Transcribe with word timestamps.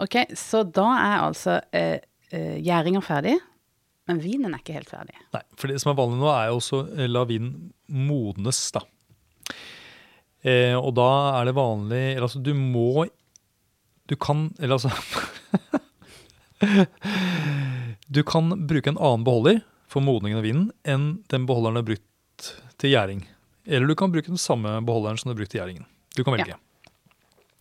Ok, 0.00 0.16
så 0.38 0.62
da 0.64 0.86
er 0.96 1.24
altså 1.24 1.58
eh, 1.76 1.98
eh, 2.30 2.56
gjæringa 2.62 3.02
ferdig, 3.04 3.34
men 4.08 4.22
vinen 4.22 4.54
er 4.54 4.62
ikke 4.62 4.78
helt 4.78 4.90
ferdig. 4.90 5.16
Nei, 5.34 5.42
for 5.58 5.70
det 5.70 5.80
som 5.82 5.92
er 5.92 5.98
vanlig 5.98 6.20
nå, 6.22 6.30
er 6.32 6.50
jo 6.50 6.60
også 6.60 6.82
å 6.82 7.08
la 7.10 7.24
vinen 7.28 7.72
modnes, 7.90 8.62
da. 8.76 8.84
Eh, 10.40 10.76
og 10.78 10.94
da 10.96 11.08
er 11.36 11.50
det 11.50 11.52
vanlig 11.52 11.98
Eller 12.14 12.24
altså, 12.24 12.38
du 12.40 12.54
må 12.56 13.02
Du 14.08 14.14
kan 14.16 14.46
Eller 14.56 14.78
altså 14.78 14.88
Du 18.08 18.22
kan 18.24 18.48
bruke 18.64 18.88
en 18.88 18.96
annen 18.96 19.26
beholder 19.26 19.60
for 19.90 20.00
modningen 20.00 20.40
av 20.40 20.46
vinen 20.46 20.70
enn 20.88 21.10
den 21.28 21.44
beholderen 21.50 21.76
du 21.76 21.82
har 21.82 21.88
brukt 21.90 22.48
til 22.80 22.94
gjæring. 22.94 23.24
Eller 23.66 23.90
du 23.90 23.96
kan 23.98 24.12
bruke 24.14 24.30
den 24.30 24.40
samme 24.40 24.76
beholderen 24.86 25.18
som 25.18 25.28
du 25.28 25.34
har 25.34 25.40
brukt 25.40 25.50
til 25.52 25.60
gjæringen. 25.60 25.88
Du 26.14 26.22
kan 26.22 26.36
velge. 26.36 26.54
Ja, 26.54 26.60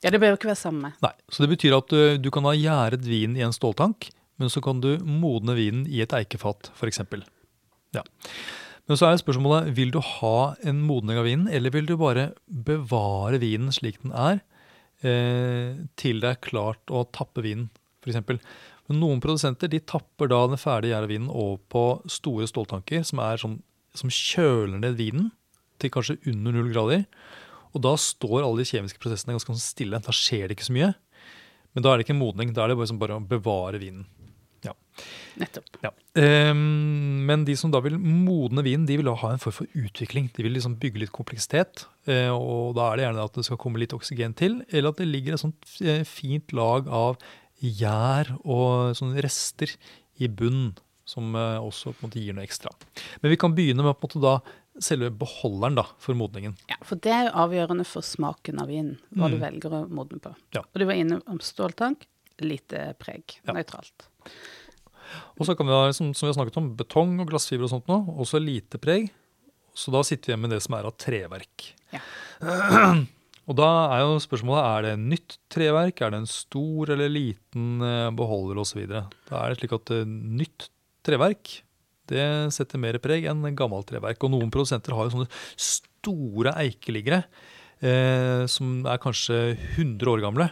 det 0.08 0.22
bør 0.22 0.34
jo 0.34 0.40
ikke 0.40 0.52
være 0.54 0.62
samme. 0.62 0.94
Nei, 1.04 1.12
Så 1.28 1.44
det 1.44 1.52
betyr 1.52 1.76
at 1.76 1.92
du, 1.92 2.00
du 2.24 2.30
kan 2.32 2.48
ha 2.48 2.56
gjæret 2.56 3.04
vin 3.04 3.36
i 3.36 3.44
en 3.44 3.56
ståltank, 3.56 4.08
men 4.40 4.52
så 4.52 4.64
kan 4.64 4.80
du 4.80 4.94
modne 5.04 5.56
vinen 5.58 5.84
i 5.92 6.00
et 6.06 6.16
eikefat, 6.16 6.72
f.eks. 6.78 7.02
Ja. 7.96 8.06
Men 8.90 8.98
så 8.98 9.10
er 9.10 9.20
spørsmålet 9.22 9.74
vil 9.78 9.92
du 9.94 10.00
ha 10.02 10.56
en 10.66 10.80
modning 10.88 11.20
av 11.20 11.28
vinen, 11.28 11.50
eller 11.52 11.74
vil 11.76 11.90
du 11.90 11.98
bare 12.00 12.32
bevare 12.48 13.42
vinen 13.42 13.74
slik 13.76 14.00
den 14.02 14.16
er, 14.16 14.40
eh, 15.04 15.76
til 16.00 16.24
det 16.24 16.32
er 16.32 16.42
klart 16.48 16.90
å 16.90 17.04
tappe 17.14 17.44
vinen, 17.46 17.68
f.eks. 18.02 18.40
Noen 18.90 19.22
produsenter 19.22 19.70
de 19.70 19.84
tapper 19.86 20.32
da 20.32 20.40
den 20.50 20.58
ferdige 20.58 20.96
gjæra 20.96 21.10
vinen 21.12 21.30
over 21.30 21.60
på 21.70 21.84
store 22.10 22.48
ståltanker 22.50 23.04
som, 23.06 23.22
sånn, 23.38 23.60
som 23.94 24.10
kjøler 24.10 24.80
ned 24.82 24.98
vinen 24.98 25.30
til 25.80 25.94
kanskje 25.94 26.18
under 26.32 26.56
null 26.56 26.72
grader. 26.74 27.04
Og 27.76 27.84
da 27.86 27.94
står 28.00 28.42
alle 28.44 28.64
de 28.64 28.70
kjemiske 28.70 29.02
prosessene 29.02 29.36
ganske 29.36 29.54
sånn 29.54 29.62
stille. 29.62 30.00
Da 30.06 30.16
skjer 30.16 30.48
det 30.50 30.58
ikke 30.58 30.70
så 30.70 30.76
mye. 30.78 30.94
Men 31.76 31.86
da 31.86 31.92
er 31.92 32.00
det 32.00 32.08
ikke 32.08 32.16
en 32.16 32.24
modning. 32.24 32.54
Da 32.56 32.64
er 32.66 32.72
det 32.74 32.80
bare, 32.80 32.98
bare 33.04 33.20
å 33.20 33.28
bevare 33.30 33.82
vinen. 33.82 34.08
Ja. 34.66 34.74
Nettopp. 35.40 35.78
Ja. 35.86 35.92
Um, 36.52 37.22
men 37.30 37.46
de 37.48 37.54
som 37.56 37.72
da 37.72 37.80
vil 37.86 37.96
modne 38.02 38.64
vinen, 38.66 38.88
de 38.90 38.98
vil 39.00 39.08
da 39.08 39.14
ha 39.22 39.30
en 39.32 39.40
form 39.40 39.56
for 39.62 39.78
utvikling. 39.78 40.28
De 40.36 40.44
vil 40.44 40.58
liksom 40.58 40.76
bygge 40.82 41.04
litt 41.06 41.14
kompleksitet. 41.16 41.86
eh, 42.10 42.28
Og 42.34 42.74
da 42.76 42.90
er 42.90 42.98
det 43.00 43.06
gjerne 43.06 43.28
at 43.30 43.38
det 43.40 43.46
skal 43.48 43.62
komme 43.62 43.80
litt 43.80 43.96
oksygen 43.96 44.36
til, 44.36 44.60
eller 44.72 44.92
at 44.92 45.00
det 45.00 45.08
ligger 45.08 45.38
et 45.38 45.44
sånt 45.46 45.78
eh, 45.86 46.04
fint 46.10 46.52
lag 46.58 46.90
av 46.90 47.22
gjær 47.64 48.34
og 48.44 48.96
sånne 48.98 49.24
rester 49.24 49.72
i 50.20 50.28
bunnen, 50.28 50.74
som 51.08 51.32
eh, 51.36 51.60
også 51.60 51.94
på 51.94 52.04
en 52.04 52.10
måte 52.10 52.24
gir 52.26 52.36
noe 52.36 52.48
ekstra. 52.48 52.74
Men 53.22 53.32
vi 53.34 53.40
kan 53.40 53.56
begynne 53.56 53.86
med 53.86 53.94
å 53.94 53.98
på 54.00 54.10
en 54.10 54.10
måte 54.10 54.26
da 54.26 54.36
selve 54.80 55.10
beholderen 55.12 55.76
da, 55.76 55.84
for 56.00 56.16
modningen. 56.16 56.56
Ja, 56.72 56.78
for 56.88 56.96
det 57.04 57.12
er 57.12 57.28
jo 57.30 57.36
avgjørende 57.46 57.86
for 57.88 58.06
smaken 58.06 58.62
av 58.64 58.68
vinen, 58.72 58.98
hva 59.16 59.30
du 59.30 59.38
Mm. 59.38 59.42
velger 59.44 59.76
å 59.76 59.82
modne 59.90 60.20
på. 60.24 60.34
Ja. 60.56 60.62
Og 60.62 60.80
du 60.80 60.86
var 60.86 60.94
inne 61.00 61.22
om 61.28 61.40
ståltank, 61.40 62.06
lite 62.40 62.96
preg, 63.00 63.40
Ja. 63.46 63.54
nøytralt. 63.54 64.08
Og 65.40 65.46
så 65.46 65.56
kan 65.58 65.66
vi 65.68 65.74
ha, 65.74 65.92
som, 65.92 66.14
som 66.14 66.28
vi 66.28 66.34
har 66.34 66.38
snakket 66.46 66.58
om, 66.62 66.76
betong 66.78 67.20
og 67.20 67.28
glassfiber 67.32 67.66
og 67.66 67.72
sånt 67.74 67.88
nå, 67.90 68.00
også 68.20 68.40
lite 68.44 68.78
preg. 68.80 69.10
Så 69.76 69.92
da 69.92 70.02
sitter 70.04 70.28
vi 70.28 70.34
igjen 70.34 70.42
med 70.44 70.52
det 70.52 70.62
som 70.62 70.76
er 70.76 70.86
av 70.90 70.96
treverk. 71.00 71.72
Ja. 71.94 72.02
Og 73.50 73.56
da 73.58 73.68
er 73.96 74.04
jo 74.04 74.20
spørsmålet 74.22 74.62
er 74.62 74.84
det 74.86 74.92
nytt 75.02 75.38
treverk, 75.50 76.02
er 76.06 76.12
det 76.14 76.20
en 76.22 76.28
stor 76.30 76.92
eller 76.94 77.10
liten 77.10 77.82
eh, 77.82 78.12
beholder 78.14 78.60
osv. 78.62 78.84
Da 78.86 79.40
er 79.40 79.50
det 79.50 79.58
slik 79.64 79.74
at 79.74 79.90
eh, 79.96 80.04
nytt 80.06 80.68
treverk 81.08 81.56
det 82.10 82.26
setter 82.56 82.82
mer 82.82 83.00
preg 83.04 83.28
enn 83.30 83.46
gammelt 83.58 83.90
treverk. 83.90 84.22
Og 84.26 84.34
noen 84.34 84.52
produsenter 84.54 84.96
har 84.98 85.08
jo 85.08 85.16
sånne 85.18 85.30
store 85.60 86.56
eikeliggere 86.64 87.24
eh, 87.86 88.46
som 88.52 88.82
er 88.90 89.02
kanskje 89.02 89.40
100 89.78 90.14
år 90.14 90.24
gamle. 90.26 90.50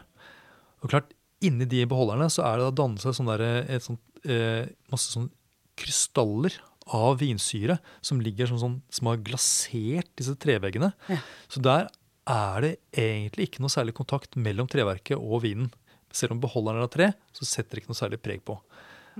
Og 0.83 0.91
klart, 0.91 1.11
inni 1.44 1.67
de 1.69 1.83
beholderne 1.89 2.30
så 2.33 2.45
er 2.47 2.58
det 2.58 2.69
da 2.69 2.78
dannet 2.81 3.03
seg 3.03 3.17
sånn 3.17 3.31
der, 3.31 3.45
et 3.66 3.85
sånt, 3.85 4.03
eh, 4.25 4.69
masse 4.94 5.11
sånn 5.13 5.30
krystaller 5.78 6.55
av 6.95 7.19
vinsyre 7.19 7.78
som 8.05 8.22
ligger 8.23 8.50
som, 8.50 8.59
sånn, 8.61 8.78
som 8.94 9.09
har 9.12 9.22
glasert 9.25 10.09
disse 10.18 10.35
treveggene. 10.39 10.94
Ja. 11.12 11.19
Så 11.51 11.62
der 11.63 11.89
er 12.28 12.63
det 12.63 12.74
egentlig 12.91 13.50
ikke 13.50 13.63
noe 13.63 13.72
særlig 13.72 13.95
kontakt 13.97 14.38
mellom 14.39 14.69
treverket 14.72 15.19
og 15.19 15.44
vinen. 15.45 15.72
Selv 16.13 16.35
om 16.35 16.41
beholderen 16.44 16.81
er 16.81 16.88
av 16.88 16.94
tre, 16.94 17.09
så 17.35 17.47
setter 17.47 17.75
det 17.78 17.84
ikke 17.84 17.94
noe 17.94 18.00
særlig 18.00 18.22
preg 18.24 18.44
på. 18.47 18.57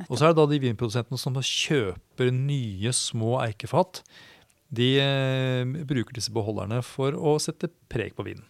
Og 0.06 0.18
så 0.19 0.28
er 0.28 0.34
det 0.34 0.40
da 0.41 0.46
de 0.52 0.59
vinprodusentene 0.62 1.18
som 1.22 1.38
kjøper 1.41 2.30
nye, 2.34 2.91
små 2.94 3.38
eikefat. 3.46 4.03
De 4.69 4.90
eh, 5.02 5.63
bruker 5.88 6.13
disse 6.18 6.34
beholderne 6.35 6.81
for 6.85 7.16
å 7.16 7.38
sette 7.41 7.69
preg 7.90 8.13
på 8.18 8.25
vinen. 8.28 8.46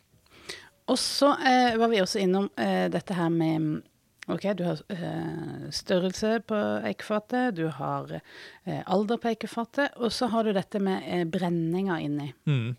Og 0.87 0.97
så 0.99 1.33
eh, 1.43 1.75
var 1.79 1.91
vi 1.91 1.99
også 2.03 2.19
innom 2.23 2.49
eh, 2.59 2.87
dette 2.93 3.15
her 3.17 3.29
med 3.33 3.83
Ok, 4.27 4.43
du 4.59 4.65
har 4.67 4.81
eh, 4.91 5.69
størrelse 5.71 6.41
på 6.43 6.57
eikefatet, 6.89 7.53
du 7.55 7.69
har 7.71 8.09
eh, 8.17 8.81
alder 8.91 9.21
på 9.23 9.29
eikefatet, 9.31 9.93
og 10.03 10.11
så 10.11 10.27
har 10.33 10.43
du 10.43 10.51
dette 10.57 10.81
med 10.83 11.05
eh, 11.07 11.23
brenninga 11.31 12.01
inni. 12.03 12.33
Mm. 12.43 12.73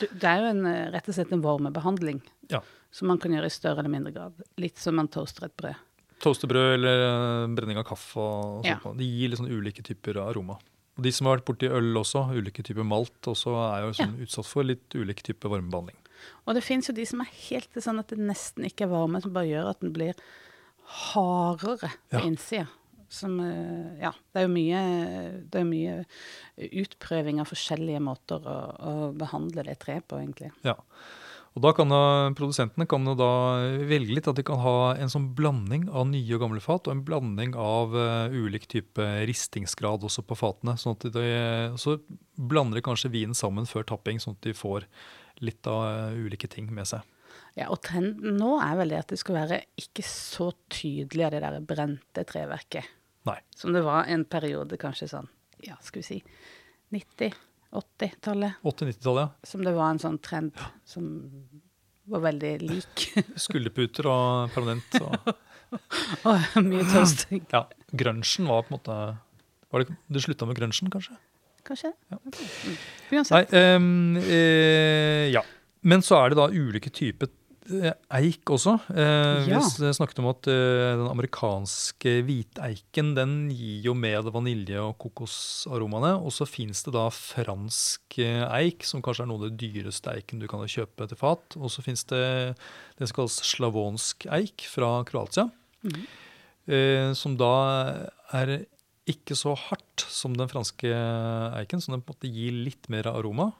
Du, 0.00 0.06
det 0.14 0.30
er 0.30 0.40
jo 0.46 0.52
en, 0.54 0.62
rett 0.94 1.10
og 1.12 1.18
slett 1.18 1.34
en 1.36 1.44
varmebehandling 1.44 2.22
Ja. 2.48 2.62
som 2.90 3.12
man 3.12 3.20
kan 3.20 3.36
gjøre 3.36 3.50
i 3.50 3.52
større 3.52 3.82
eller 3.84 3.92
mindre 3.98 4.14
grad. 4.16 4.40
Litt 4.56 4.80
som 4.80 4.96
man 4.96 5.10
toaster 5.12 5.50
et 5.50 5.56
brød. 5.60 5.76
Toasterbrød 6.20 6.74
eller 6.78 7.02
eh, 7.04 7.46
brenning 7.54 7.78
av 7.78 7.84
kaffe. 7.88 8.18
og 8.18 8.64
Ja. 8.66 8.78
De 8.84 9.04
gir 9.06 9.28
litt 9.30 9.38
sånn 9.40 9.50
ulike 9.52 9.82
typer 9.86 10.18
aroma. 10.24 10.58
Og 10.98 11.04
De 11.04 11.12
som 11.14 11.26
har 11.28 11.36
vært 11.38 11.46
borti 11.46 11.68
øl 11.70 11.94
også, 12.00 12.24
ulike 12.34 12.64
typer 12.66 12.82
malt, 12.84 13.20
også 13.30 13.52
er 13.68 13.84
jo 13.86 13.92
sånn 13.94 14.16
utsatt 14.24 14.46
for 14.50 14.66
litt 14.66 14.90
ulike 14.98 15.22
typer 15.22 15.48
varmebehandling. 15.52 15.94
Og 16.48 16.54
det 16.58 16.64
fins 16.66 16.88
jo 16.90 16.94
de 16.96 17.04
som 17.06 17.20
er 17.22 17.28
helt 17.50 17.70
sånn 17.78 18.00
at 18.02 18.08
det 18.10 18.18
nesten 18.18 18.64
ikke 18.66 18.88
er 18.88 18.90
varme, 18.90 19.20
som 19.22 19.32
bare 19.32 19.46
gjør 19.46 19.68
at 19.70 19.80
den 19.84 19.92
blir 19.94 20.14
hardere 21.12 21.90
på 22.10 22.18
Ja. 22.18 22.20
innsida. 22.26 22.66
Som 23.08 23.38
eh, 23.40 24.00
Ja, 24.02 24.10
det 24.34 24.42
er 24.42 24.48
jo 24.48 24.52
mye, 24.52 24.80
det 25.48 25.60
er 25.60 25.64
mye 25.64 26.04
utprøving 26.58 27.40
av 27.40 27.46
forskjellige 27.48 28.00
måter 28.02 28.42
å, 28.44 28.56
å 28.80 29.12
behandle 29.16 29.64
det 29.64 29.78
treet 29.78 30.06
på, 30.08 30.18
egentlig. 30.20 30.50
Ja. 30.64 30.74
Og 31.58 31.62
da 31.64 31.72
kan 31.74 31.90
da, 31.90 32.30
Produsentene 32.38 32.86
kan 32.86 33.02
da 33.18 33.30
velge 33.90 34.14
litt 34.14 34.28
at 34.30 34.38
de 34.38 34.44
kan 34.46 34.60
ha 34.62 34.92
en 34.94 35.10
sånn 35.10 35.32
blanding 35.34 35.88
av 35.90 36.06
nye 36.06 36.36
og 36.36 36.44
gamle 36.44 36.62
fat, 36.62 36.86
og 36.86 36.94
en 36.94 37.02
blanding 37.02 37.56
av 37.58 37.96
uh, 37.98 38.30
ulik 38.30 38.68
type 38.70 39.02
ristingsgrad 39.26 40.06
også 40.06 40.22
på 40.22 40.38
fatene. 40.38 40.76
sånn 40.78 40.94
at 40.94 41.08
de, 41.16 41.24
Så 41.82 41.96
blander 42.38 42.78
de 42.78 42.84
kanskje 42.86 43.10
vinen 43.10 43.34
sammen 43.34 43.66
før 43.66 43.88
tapping, 43.90 44.22
sånn 44.22 44.38
at 44.38 44.46
de 44.46 44.54
får 44.54 44.86
litt 45.42 45.66
av 45.66 46.12
uh, 46.14 46.14
ulike 46.14 46.46
ting 46.52 46.70
med 46.70 46.86
seg. 46.92 47.02
Ja, 47.58 47.66
og 47.74 47.82
trenden 47.82 48.38
nå 48.38 48.54
er 48.62 48.78
vel 48.78 48.94
det 48.94 49.02
at 49.02 49.10
det 49.10 49.18
skal 49.18 49.40
være 49.40 49.60
ikke 49.82 50.06
så 50.06 50.52
tydelig 50.70 51.26
av 51.26 51.34
det 51.34 51.42
der 51.42 51.58
brente 51.66 52.26
treverket. 52.28 52.86
Nei. 53.26 53.40
Som 53.58 53.74
det 53.74 53.82
var 53.82 54.06
en 54.06 54.22
periode, 54.30 54.78
kanskje 54.78 55.10
sånn, 55.10 55.26
ja, 55.66 55.74
skal 55.82 56.04
vi 56.04 56.06
si 56.06 56.22
90, 56.94 57.34
80-tallet. 57.74 58.60
80-90-tallet, 58.64 59.26
ja. 59.26 59.48
Som 59.50 59.64
det 59.66 59.74
var 59.76 59.92
en 59.92 60.02
sånn 60.02 60.18
trend 60.24 60.56
som 60.88 61.08
var 62.08 62.24
veldig 62.24 62.52
lik. 62.64 63.08
Skulderputer 63.46 64.08
og 64.08 64.54
permanent. 64.54 65.00
Og, 65.02 65.32
og 66.30 66.60
mye 66.64 66.86
toasting. 66.88 67.44
ja, 67.52 67.66
Grunchen 67.92 68.48
var 68.48 68.64
på 68.64 68.72
en 68.72 68.78
måte 68.78 69.00
var 69.68 69.84
det, 69.84 69.98
det 70.08 70.22
slutta 70.24 70.46
med 70.48 70.56
grunchen, 70.56 70.88
kanskje? 70.90 71.18
Kanskje? 71.66 71.92
Ja. 72.08 72.16
Ok. 72.16 72.38
Mm. 72.40 72.76
Uansett. 73.10 73.52
Nei, 73.52 73.74
um, 73.76 74.16
eh, 74.16 75.26
ja. 75.34 75.42
Men 75.84 76.02
så 76.04 76.22
er 76.22 76.32
det 76.32 76.38
da 76.38 76.48
ulike 76.48 76.90
typer 76.94 77.28
eik 77.68 78.48
også. 78.54 78.74
Eh, 78.90 79.48
Ja. 79.48 79.58
Vi 79.60 79.92
snakket 79.94 80.18
om 80.22 80.28
at 80.30 80.46
eh, 80.48 80.96
den 80.98 81.08
amerikanske 81.10 82.14
hviteiken 82.26 83.14
den 83.16 83.34
gir 83.50 83.82
jo 83.88 83.94
med 83.94 84.24
vanilje- 84.32 84.80
og 84.82 84.96
kokosaromaene. 84.98 86.14
Og 86.22 86.32
så 86.32 86.46
fins 86.48 86.82
det 86.86 86.94
da 86.96 87.08
fransk 87.12 88.18
eh, 88.18 88.44
eik, 88.60 88.84
som 88.84 89.02
kanskje 89.04 89.24
er 89.26 89.30
noe 89.30 89.42
av 89.44 89.50
det 89.50 89.60
dyreste 89.60 90.12
eiken 90.14 90.40
du 90.40 90.48
kan 90.48 90.64
kjøpe 90.66 91.08
til 91.08 91.20
fat. 91.20 91.56
Og 91.60 91.70
så 91.70 91.84
fins 91.84 92.04
det 92.08 92.56
det 92.98 93.08
som 93.08 93.16
kalles 93.20 93.38
slavonsk 93.52 94.26
eik 94.32 94.64
fra 94.68 95.04
Kroatia. 95.08 95.50
Mm. 95.84 96.02
eh, 96.66 97.12
som 97.14 97.36
da 97.38 97.52
er 98.34 98.66
ikke 99.08 99.36
så 99.38 99.54
hardt 99.56 100.02
som 100.10 100.34
den 100.36 100.48
franske 100.50 100.90
eiken, 101.56 101.80
så 101.80 101.92
den 101.94 102.02
på 102.02 102.12
en 102.12 102.16
måte 102.18 102.32
gir 102.34 102.52
litt 102.66 102.88
mer 102.92 103.06
aroma. 103.08 103.52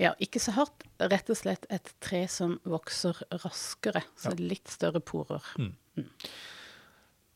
Ja, 0.00 0.14
ikke 0.22 0.40
så 0.40 0.54
hardt. 0.56 0.84
Rett 0.98 1.28
og 1.30 1.36
slett 1.36 1.66
et 1.70 1.92
tre 2.02 2.24
som 2.30 2.56
vokser 2.64 3.18
raskere. 3.42 4.02
Så 4.18 4.32
litt 4.38 4.70
større 4.72 5.02
porer. 5.04 5.44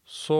Så 0.06 0.36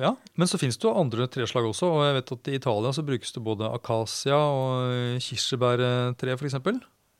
ja, 0.00 0.12
Men 0.38 0.46
så 0.46 0.58
finnes 0.62 0.78
det 0.78 0.86
jo 0.86 0.94
andre 0.94 1.26
treslag 1.26 1.66
også. 1.66 1.88
og 1.90 2.04
jeg 2.06 2.14
vet 2.20 2.32
at 2.36 2.48
I 2.48 2.54
Italia 2.60 2.92
så 2.94 3.02
brukes 3.06 3.34
det 3.34 3.42
både 3.42 3.66
akasia 3.74 4.38
og 4.38 5.18
kirsebærtre 5.26 6.36
f.eks. 6.38 6.56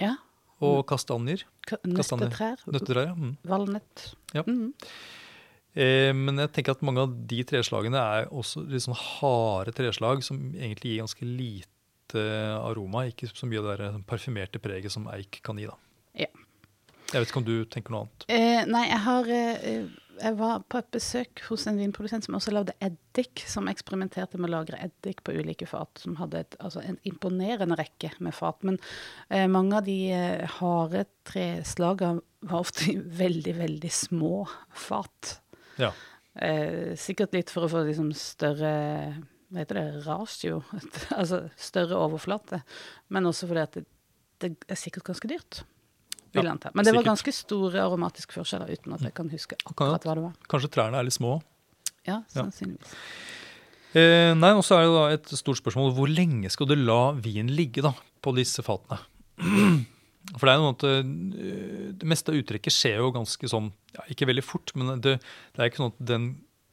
Ja. 0.00 0.14
Og 0.62 0.86
kastanjer. 0.88 1.42
ka-. 1.66 1.80
Nøttetrær. 1.84 2.62
Nøttetrær. 2.70 3.10
Ja. 3.10 3.14
Mm. 3.18 3.36
Valnøtt. 3.44 4.06
Ja. 4.32 4.42
Mhm. 4.46 4.72
Eh, 5.76 6.12
men 6.16 6.38
jeg 6.40 6.52
tenker 6.56 6.72
at 6.72 6.80
mange 6.86 7.02
av 7.04 7.10
de 7.28 7.42
treslagene 7.44 8.00
er 8.00 8.30
også 8.32 8.62
litt 8.64 8.80
sånn 8.86 8.96
harde 8.96 9.74
treslag 9.76 10.22
som 10.24 10.38
egentlig 10.56 10.94
gir 10.94 11.02
ganske 11.02 11.26
lite 11.28 11.68
aroma. 12.14 13.06
Ikke 13.10 13.26
så 13.32 13.48
mye 13.48 13.58
av 13.62 13.70
det 13.70 13.76
der 13.80 14.00
parfymerte 14.06 14.62
preget 14.62 14.94
som 14.94 15.08
eik 15.10 15.40
kan 15.42 15.58
gi. 15.58 15.66
da. 15.66 15.76
Ja. 16.26 16.30
Jeg 17.12 17.22
vet 17.22 17.30
ikke 17.30 17.42
om 17.42 17.46
du 17.46 17.56
tenker 17.70 17.94
noe 17.94 18.06
annet. 18.06 18.26
Eh, 18.30 18.62
nei, 18.70 18.84
jeg 18.88 19.02
har 19.04 19.28
eh, 19.30 19.88
jeg 20.16 20.36
var 20.38 20.62
på 20.70 20.80
et 20.80 20.88
besøk 20.94 21.42
hos 21.48 21.66
en 21.68 21.78
vinprodusent 21.80 22.26
som 22.26 22.36
også 22.38 22.52
lagde 22.54 22.74
eddik, 22.84 23.42
som 23.48 23.68
eksperimenterte 23.70 24.40
med 24.40 24.48
å 24.48 24.54
lagre 24.54 24.80
eddik 24.84 25.22
på 25.26 25.34
ulike 25.36 25.68
fat. 25.68 26.00
Som 26.02 26.16
hadde 26.20 26.42
et, 26.44 26.56
altså 26.62 26.82
en 26.84 26.98
imponerende 27.08 27.78
rekke 27.78 28.12
med 28.24 28.34
fat. 28.36 28.62
Men 28.66 28.78
eh, 29.28 29.46
mange 29.50 29.80
av 29.80 29.86
de 29.88 29.98
eh, 30.14 30.58
harde 30.58 31.04
treslagene 31.28 32.24
var 32.46 32.64
ofte 32.64 32.96
veldig, 33.22 33.56
veldig 33.60 33.92
små 33.92 34.46
fat. 34.86 35.38
Ja. 35.80 35.92
Eh, 36.34 36.94
sikkert 37.00 37.36
litt 37.36 37.52
for 37.52 37.66
å 37.66 37.72
få 37.72 37.84
liksom 37.88 38.12
større 38.16 38.72
hva 39.52 39.62
heter 39.62 39.78
det, 39.78 39.84
ratio, 40.06 40.60
altså 41.20 41.44
større 41.60 41.98
overflate. 42.02 42.62
Men 43.14 43.28
også 43.30 43.46
fordi 43.50 43.62
at 43.62 43.78
det, 43.78 43.84
det 44.42 44.52
er 44.68 44.78
sikkert 44.80 45.06
ganske 45.12 45.30
dyrt. 45.30 45.62
Ja. 46.36 46.42
Men 46.74 46.84
det 46.84 46.92
var 46.92 47.06
ganske 47.06 47.32
store 47.32 47.80
aromatiske 47.80 48.34
forskjeller, 48.36 48.68
uten 48.76 48.92
at 48.92 49.06
jeg 49.06 49.14
kan 49.16 49.30
huske 49.32 49.56
akkurat 49.64 50.04
hva 50.04 50.16
det 50.18 50.24
var. 50.26 50.34
Kanskje 50.52 50.68
trærne 50.74 50.98
er 51.00 51.06
litt 51.08 51.16
små. 51.16 51.38
Ja, 52.04 52.18
Ja. 52.34 52.42
sannsynligvis. 52.42 52.92
Eh, 53.96 54.34
nei, 54.36 54.50
og 54.52 54.60
så 54.66 54.76
er 54.76 54.84
det 54.84 54.92
da 54.92 55.04
et 55.14 55.30
stort 55.38 55.56
spørsmål. 55.62 55.94
Hvor 55.96 56.10
lenge 56.12 56.50
skal 56.52 56.68
du 56.68 56.74
la 56.76 57.12
vin 57.16 57.48
ligge 57.56 57.80
da, 57.86 57.94
på 58.20 58.34
disse 58.36 58.60
fatene? 58.66 58.98
For 60.36 60.42
det 60.44 60.52
er 60.52 60.60
noe 60.60 60.74
at 60.74 60.84
eh, 60.90 61.08
det 61.96 62.08
meste 62.10 62.34
av 62.34 62.36
uttrekket 62.42 62.74
skjer 62.74 62.98
jo 63.00 63.12
ganske 63.14 63.48
sånn, 63.48 63.70
ja, 63.94 64.04
ikke 64.12 64.26
veldig 64.28 64.44
fort, 64.44 64.74
men 64.76 64.98
det, 65.00 65.16
det 65.54 65.62
er 65.62 65.70
ikke 65.70 65.80
sånn 65.84 65.92
at 65.94 66.00
den, 66.12 66.24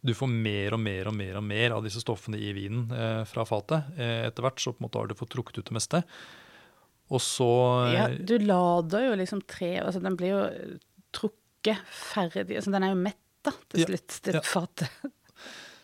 du 0.03 0.11
får 0.17 0.27
mer 0.29 0.75
og 0.75 0.81
mer 0.83 1.07
og 1.07 1.15
mer 1.15 1.37
og 1.39 1.45
mer 1.47 1.75
av 1.77 1.83
disse 1.85 2.01
stoffene 2.03 2.35
i 2.37 2.51
vinen 2.55 2.89
eh, 2.91 3.21
fra 3.29 3.45
fatet. 3.47 3.93
Eh, 3.97 4.25
etter 4.27 4.43
hvert 4.43 4.59
så 4.59 4.73
på 4.75 4.81
en 4.83 4.87
måte 4.89 4.99
har 4.99 5.07
du 5.07 5.15
fått 5.15 5.31
trukket 5.35 5.61
ut 5.61 5.69
det 5.69 5.77
meste. 5.77 6.01
Og 7.13 7.21
så 7.23 7.47
Ja, 7.93 8.09
eh, 8.09 8.17
du 8.19 8.35
lader 8.43 9.09
jo 9.09 9.15
liksom 9.19 9.41
tre 9.47 9.73
altså 9.83 10.01
Den 10.03 10.15
blir 10.19 10.31
jo 10.33 10.43
trukket 11.15 11.81
ferdig 11.91 12.55
altså 12.57 12.71
Den 12.71 12.85
er 12.87 12.93
jo 12.93 12.99
mett 13.03 13.19
da, 13.43 13.51
til 13.71 13.83
Ja, 13.83 13.87
slutt, 13.91 14.15
til 14.23 14.37
ja. 14.39 14.41
fatet. 14.47 14.91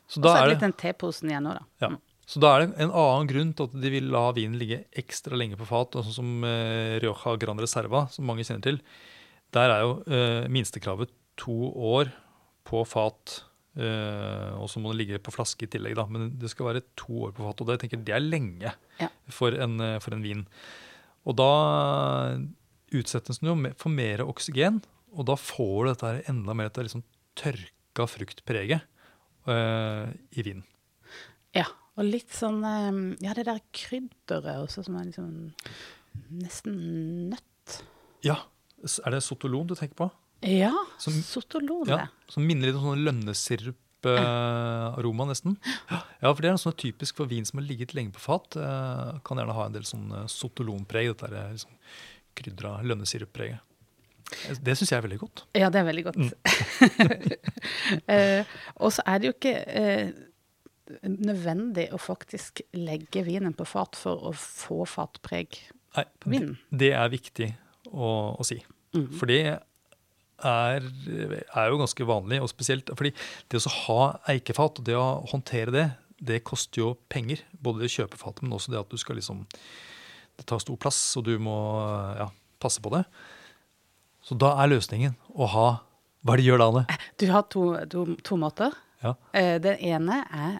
så 0.07 0.19
Og 0.19 0.23
da 0.25 0.31
så 0.31 0.35
er 0.35 0.39
det 0.39 0.45
det 0.47 0.53
litt 0.53 0.63
den 0.67 0.77
teposen 0.79 1.31
igjen 1.33 1.43
nå, 1.47 1.55
da. 1.59 1.65
Ja. 1.83 1.89
Så 2.29 2.39
da 2.43 2.51
er 2.55 2.61
det 2.63 2.83
en 2.85 2.91
annen 2.93 3.27
grunn 3.31 3.51
til 3.57 3.67
at 3.67 3.75
de 3.83 3.89
vil 3.91 4.07
la 4.13 4.27
vinen 4.37 4.59
ligge 4.61 4.83
ekstra 5.01 5.35
lenge 5.39 5.57
på 5.59 5.65
fat, 5.67 5.95
sånn 5.97 6.13
som 6.13 6.43
eh, 6.45 6.99
Rioja 7.01 7.33
Gran 7.41 7.59
Reserva, 7.59 8.03
som 8.13 8.27
mange 8.29 8.45
kjenner 8.45 8.61
til. 8.67 8.77
Der 9.55 9.73
er 9.73 9.81
jo 9.81 9.95
eh, 10.05 10.45
minstekravet 10.53 11.09
to 11.41 11.55
år 11.73 12.11
på 12.69 12.83
fat, 12.85 13.39
eh, 13.77 14.51
og 14.57 14.69
så 14.71 14.79
må 14.81 14.91
det 14.93 14.99
ligge 15.03 15.19
på 15.23 15.33
flaske 15.35 15.65
i 15.67 15.71
tillegg. 15.71 15.95
da, 15.95 16.05
Men 16.05 16.31
det 16.39 16.49
skal 16.49 16.65
være 16.71 16.83
to 16.95 17.25
år 17.27 17.33
på 17.35 17.45
fat, 17.45 17.61
og 17.61 17.67
det, 17.67 17.77
jeg 17.77 17.83
tenker, 17.89 18.03
det 18.05 18.15
er 18.15 18.25
lenge 18.25 18.73
Ja. 18.99 19.09
for, 19.29 19.51
en, 19.53 19.79
eh, 19.79 19.99
for 19.99 20.13
en 20.13 20.23
vin. 20.23 20.45
Og 21.25 21.35
da 21.35 22.39
utsettes 22.95 23.39
den 23.39 23.49
jo 23.51 23.73
for 23.77 23.89
mer 23.93 24.23
oksygen, 24.25 24.81
og 25.13 25.25
da 25.29 25.35
får 25.35 25.85
du 25.85 25.89
dette 25.91 26.07
her 26.09 26.21
enda 26.31 26.53
mer 26.57 26.69
dette 26.69 26.85
liksom 26.87 27.03
tørka 27.35 28.05
fruktpreget 28.09 28.81
uh, 29.47 30.09
i 30.37 30.41
vinen. 30.45 30.63
Ja, 31.53 31.65
og 31.97 32.05
litt 32.05 32.31
sånn 32.33 32.61
Ja, 33.21 33.33
det 33.33 33.45
der 33.45 33.59
krydderet 33.75 34.63
også, 34.63 34.83
som 34.85 34.95
er 34.99 35.05
liksom 35.09 35.53
nesten 36.39 37.29
nøtt. 37.33 37.81
Ja, 38.25 38.37
Er 39.05 39.11
det 39.11 39.23
sotolon 39.25 39.67
du 39.67 39.75
tenker 39.75 39.95
på? 39.99 40.09
Ja, 40.41 40.71
Som- 40.97 41.21
sotolone. 41.25 41.89
Ja. 41.89 42.07
Som 42.31 42.45
minner 42.47 42.67
litt 42.69 42.75
om 42.79 42.83
sånn 42.93 43.03
lønnesirup-aroma, 43.03 45.25
nesten. 45.27 45.57
Ja, 45.89 46.31
for 46.33 46.41
det 46.41 46.49
er 46.51 46.55
sånn 46.61 46.77
typisk 46.79 47.15
for 47.19 47.25
vin 47.27 47.45
som 47.45 47.59
har 47.59 47.67
ligget 47.67 47.93
lenge 47.97 48.11
på 48.15 48.19
fat. 48.23 48.55
eh, 48.55 49.19
Kan 49.25 49.37
gjerne 49.37 49.53
ha 49.53 49.65
en 49.65 49.73
del 49.73 49.83
sånn 49.83 50.11
eh, 50.15 50.25
sotolonpreg, 50.27 51.07
dette 51.11 51.25
er 51.33 51.51
liksom 51.55 51.71
krydra 52.39 52.71
lønnesirup-preget. 52.83 53.59
Det 54.61 54.75
syns 54.77 54.89
jeg 54.91 54.97
er 54.99 55.07
veldig 55.07 55.19
godt. 55.19 55.43
Ja, 55.57 55.69
det 55.73 55.79
er 55.81 55.85
veldig 55.87 56.03
godt. 56.05 56.17
eh, 58.13 58.43
og 58.77 58.91
så 58.93 59.01
er 59.09 59.17
det 59.19 59.25
jo 59.25 59.33
ikke 59.33 59.55
eh, 59.65 60.11
nødvendig 61.09 61.87
å 61.93 61.97
faktisk 62.01 62.61
legge 62.77 63.23
vinen 63.25 63.53
på 63.57 63.65
fat 63.67 63.95
for 63.97 64.15
å 64.29 64.31
få 64.37 64.85
fatpreg 64.89 65.47
på 66.21 66.29
vinen. 66.29 66.57
det 66.71 66.91
er 66.93 67.09
viktig 67.09 67.49
å, 67.89 68.35
å 68.37 68.43
si. 68.45 68.61
Mm. 68.93 69.09
For 69.17 69.25
det 69.29 69.41
er, 70.45 70.85
er 70.85 71.71
jo 71.71 71.79
ganske 71.81 72.07
vanlig, 72.07 72.41
og 72.43 72.51
spesielt 72.51 72.91
fordi 72.93 73.11
det 73.49 73.61
å 73.61 73.73
ha 73.85 74.03
eikefat 74.33 74.81
og 74.81 74.87
det 74.87 74.97
å 74.97 75.07
håndtere 75.31 75.75
det, 75.75 75.87
det 76.19 76.41
koster 76.47 76.83
jo 76.83 76.93
penger. 77.11 77.41
Både 77.51 77.83
det 77.83 77.89
å 77.91 77.95
kjøpe 78.01 78.19
fatet, 78.19 78.43
men 78.43 78.55
også 78.57 78.73
det 78.73 78.81
at 78.81 78.91
du 78.91 78.99
skal 78.99 79.19
liksom 79.19 79.45
Det 80.39 80.45
tar 80.47 80.61
stor 80.63 80.77
plass, 80.79 80.99
og 81.19 81.25
du 81.27 81.33
må 81.39 81.55
ja, 82.15 82.29
passe 82.63 82.79
på 82.79 82.91
det. 82.93 83.03
Så 84.23 84.37
da 84.39 84.53
er 84.61 84.71
løsningen 84.71 85.17
å 85.35 85.47
ha 85.51 85.67
Hva 86.23 86.35
er 86.35 86.41
det 86.41 86.45
gjør 86.47 86.61
da, 86.61 86.67
Anne? 86.71 86.97
Du 87.19 87.25
har 87.31 87.43
to, 87.51 87.63
to, 87.91 88.05
to 88.23 88.37
måter. 88.39 88.75
Ja. 89.03 89.15
Eh, 89.31 89.57
den 89.63 89.79
ene 89.83 90.21
er 90.27 90.57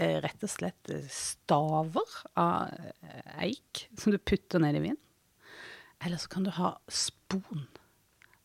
eh, 0.00 0.18
rett 0.24 0.44
og 0.44 0.52
slett 0.52 0.92
eh, 0.92 1.04
staver 1.12 2.16
av 2.40 2.72
eh, 2.72 3.48
eik 3.48 3.86
som 4.00 4.14
du 4.14 4.18
putter 4.18 4.62
ned 4.62 4.78
i 4.78 4.84
vinen. 4.86 5.00
Eller 6.02 6.18
så 6.18 6.32
kan 6.32 6.46
du 6.46 6.50
ha 6.56 6.74
spon. 6.88 7.66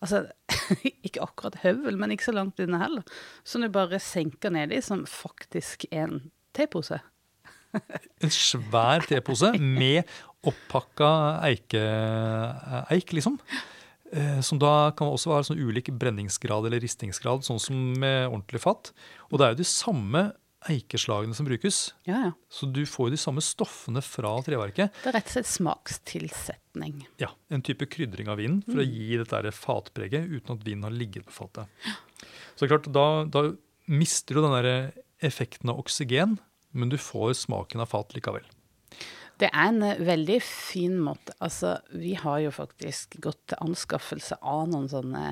Altså, 0.04 0.26
ikke 1.08 1.24
akkurat 1.26 1.60
høvel, 1.64 1.98
men 2.00 2.14
ikke 2.16 2.30
så 2.30 2.36
langt 2.36 2.60
unna 2.64 2.82
heller. 2.84 3.06
Som 3.48 3.64
du 3.66 3.70
bare 3.74 4.00
senker 4.04 4.54
ned 4.54 4.74
i 4.76 4.82
som 4.84 5.06
faktisk 5.10 5.88
en 5.92 6.28
tepose. 6.58 7.00
En 8.24 8.32
svær 8.34 9.04
tepose 9.06 9.52
med 9.60 10.08
oppakka 10.48 11.10
eike, 11.46 11.82
eik, 12.96 13.12
liksom. 13.14 13.36
Eh, 14.16 14.40
Som 14.42 14.58
da 14.62 14.92
kan 14.98 15.12
også 15.12 15.34
være 15.34 15.50
sånn 15.50 15.62
ulik 15.62 15.92
brenningsgrad 16.00 16.66
eller 16.66 16.82
ristingsgrad, 16.82 17.44
sånn 17.46 17.60
som 17.62 17.82
med 18.00 18.30
ordentlig 18.32 18.64
fat. 18.64 18.94
Og 19.30 19.38
det 19.38 19.46
er 19.46 19.54
jo 19.54 19.60
de 19.62 19.68
samme 19.68 20.24
eikeslagene 20.66 21.36
som 21.38 21.46
brukes. 21.48 21.94
Ja, 22.08 22.20
ja. 22.26 22.32
Så 22.50 22.66
du 22.74 22.82
får 22.90 23.10
jo 23.10 23.16
de 23.16 23.22
samme 23.22 23.44
stoffene 23.46 24.02
fra 24.06 24.34
treverket. 24.46 24.96
Det 25.04 25.12
er 25.12 25.18
rett 25.20 25.30
og 25.30 25.36
slett 25.38 25.52
smakstilsetning. 25.52 27.06
Ja, 27.22 27.30
En 27.54 27.64
type 27.66 27.86
krydring 27.90 28.30
av 28.32 28.42
vinen 28.42 28.64
for 28.66 28.82
å 28.82 28.88
gi 28.88 29.20
dette 29.22 29.54
fatpreget 29.56 30.28
uten 30.28 30.58
at 30.58 30.66
vinen 30.66 30.88
har 30.88 30.96
ligget 30.96 31.28
på 31.30 31.36
fatet. 31.36 31.70
Så 32.56 32.66
det 32.66 32.68
er 32.68 32.74
klart, 32.76 32.92
da, 32.94 33.08
da 33.30 33.46
mister 33.88 34.38
du 34.38 34.44
den 34.44 34.58
der 34.58 34.92
effekten 35.24 35.72
av 35.72 35.80
oksygen, 35.82 36.38
men 36.72 36.90
du 36.90 36.98
får 37.02 37.38
smaken 37.46 37.82
av 37.82 37.94
fat 37.94 38.14
likevel. 38.18 38.46
Det 39.38 39.50
er 39.52 39.70
en 39.70 39.84
eh, 39.86 40.00
veldig 40.02 40.40
fin 40.42 40.98
måte. 41.02 41.36
Altså, 41.44 41.78
vi 41.94 42.16
har 42.18 42.42
jo 42.42 42.54
faktisk 42.54 43.20
gått 43.22 43.44
til 43.52 43.62
anskaffelse 43.62 44.40
av 44.42 44.66
noen 44.72 44.90
sånne 44.90 45.26